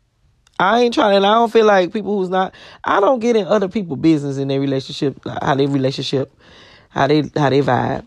[0.58, 2.54] I ain't trying, and I don't feel like people who's not.
[2.84, 6.32] I don't get in other people's business in their relationship, how they relationship,
[6.90, 8.06] how they how they vibe.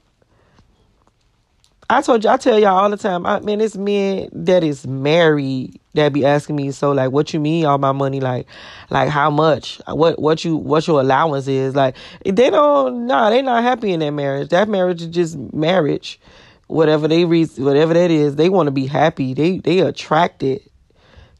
[1.89, 3.25] I told you, I tell y'all all the time.
[3.25, 7.39] I man, it's men that is married that be asking me, so like, what you
[7.39, 8.19] mean all my money?
[8.19, 8.47] Like,
[8.89, 9.79] like how much?
[9.87, 11.75] What what you what your allowance is?
[11.75, 13.05] Like, they don't.
[13.05, 14.49] Nah, they not happy in that marriage.
[14.49, 16.19] That marriage is just marriage
[16.67, 19.33] whatever they read, whatever that is, they want to be happy.
[19.33, 20.61] They they attracted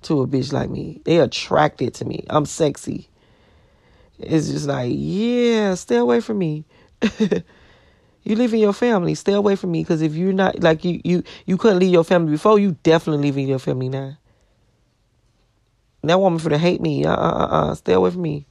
[0.03, 1.01] to a bitch like me.
[1.05, 2.25] They attracted to me.
[2.29, 3.09] I'm sexy.
[4.19, 6.65] It's just like, yeah, stay away from me.
[8.25, 9.83] you leaving your family, stay away from me.
[9.83, 13.23] Because if you're not like you, you you couldn't leave your family before, you definitely
[13.23, 14.17] leaving your family now.
[16.03, 17.05] That woman for to hate me.
[17.05, 17.75] Uh uh uh.
[17.75, 18.45] Stay away from me.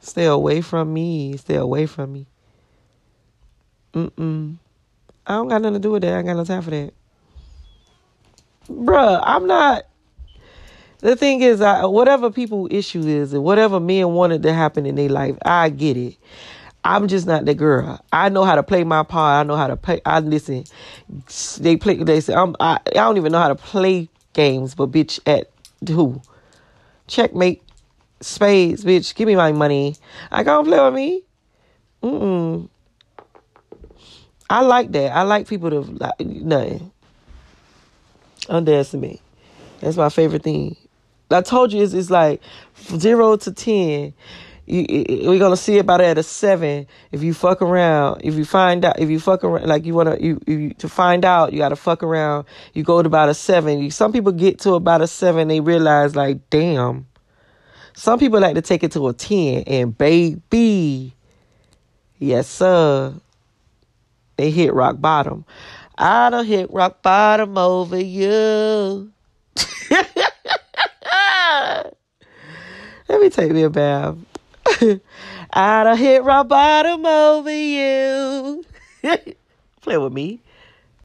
[0.00, 1.36] Stay away from me.
[1.36, 2.26] Stay away from me.
[3.94, 4.56] Mm mm.
[5.26, 6.14] I don't got nothing to do with that.
[6.14, 6.94] I ain't got no time for that.
[8.70, 9.84] Bruh, I'm not.
[11.00, 14.96] The thing is, I, whatever people issue is, and whatever men wanted to happen in
[14.96, 16.16] their life, I get it.
[16.84, 18.02] I'm just not the girl.
[18.12, 19.40] I know how to play my part.
[19.40, 20.00] I know how to play.
[20.06, 20.64] I listen.
[21.58, 21.96] They play.
[21.96, 22.54] They say I'm.
[22.60, 24.74] I, I don't even know how to play games.
[24.74, 25.50] But bitch, at
[25.86, 26.22] who?
[27.06, 27.62] Checkmate.
[28.20, 29.14] Spades, bitch.
[29.14, 29.96] Give me my money.
[30.30, 31.22] I can't play with me.
[32.02, 32.68] Mm.
[34.50, 35.12] I like that.
[35.14, 36.90] I like people to like nothing.
[38.48, 39.20] Underestimate.
[39.80, 40.76] That's my favorite thing.
[41.30, 42.40] I told you it's, it's like
[42.96, 44.14] zero to ten.
[44.68, 44.84] You,
[45.26, 46.86] we're gonna see about it at a seven.
[47.10, 50.18] If you fuck around, if you find out, if you fuck around, like you wanna,
[50.20, 52.44] you, you to find out, you gotta fuck around.
[52.74, 53.90] You go to about a seven.
[53.90, 57.06] Some people get to about a seven, they realize like, damn.
[57.94, 61.14] Some people like to take it to a ten, and baby,
[62.18, 63.14] yes sir,
[64.36, 65.46] they hit rock bottom.
[65.96, 69.10] I don't hit rock bottom over you.
[73.08, 74.16] Let me take me a bath.
[75.52, 78.64] I don't hit rock bottom over you.
[79.80, 80.40] Play with me.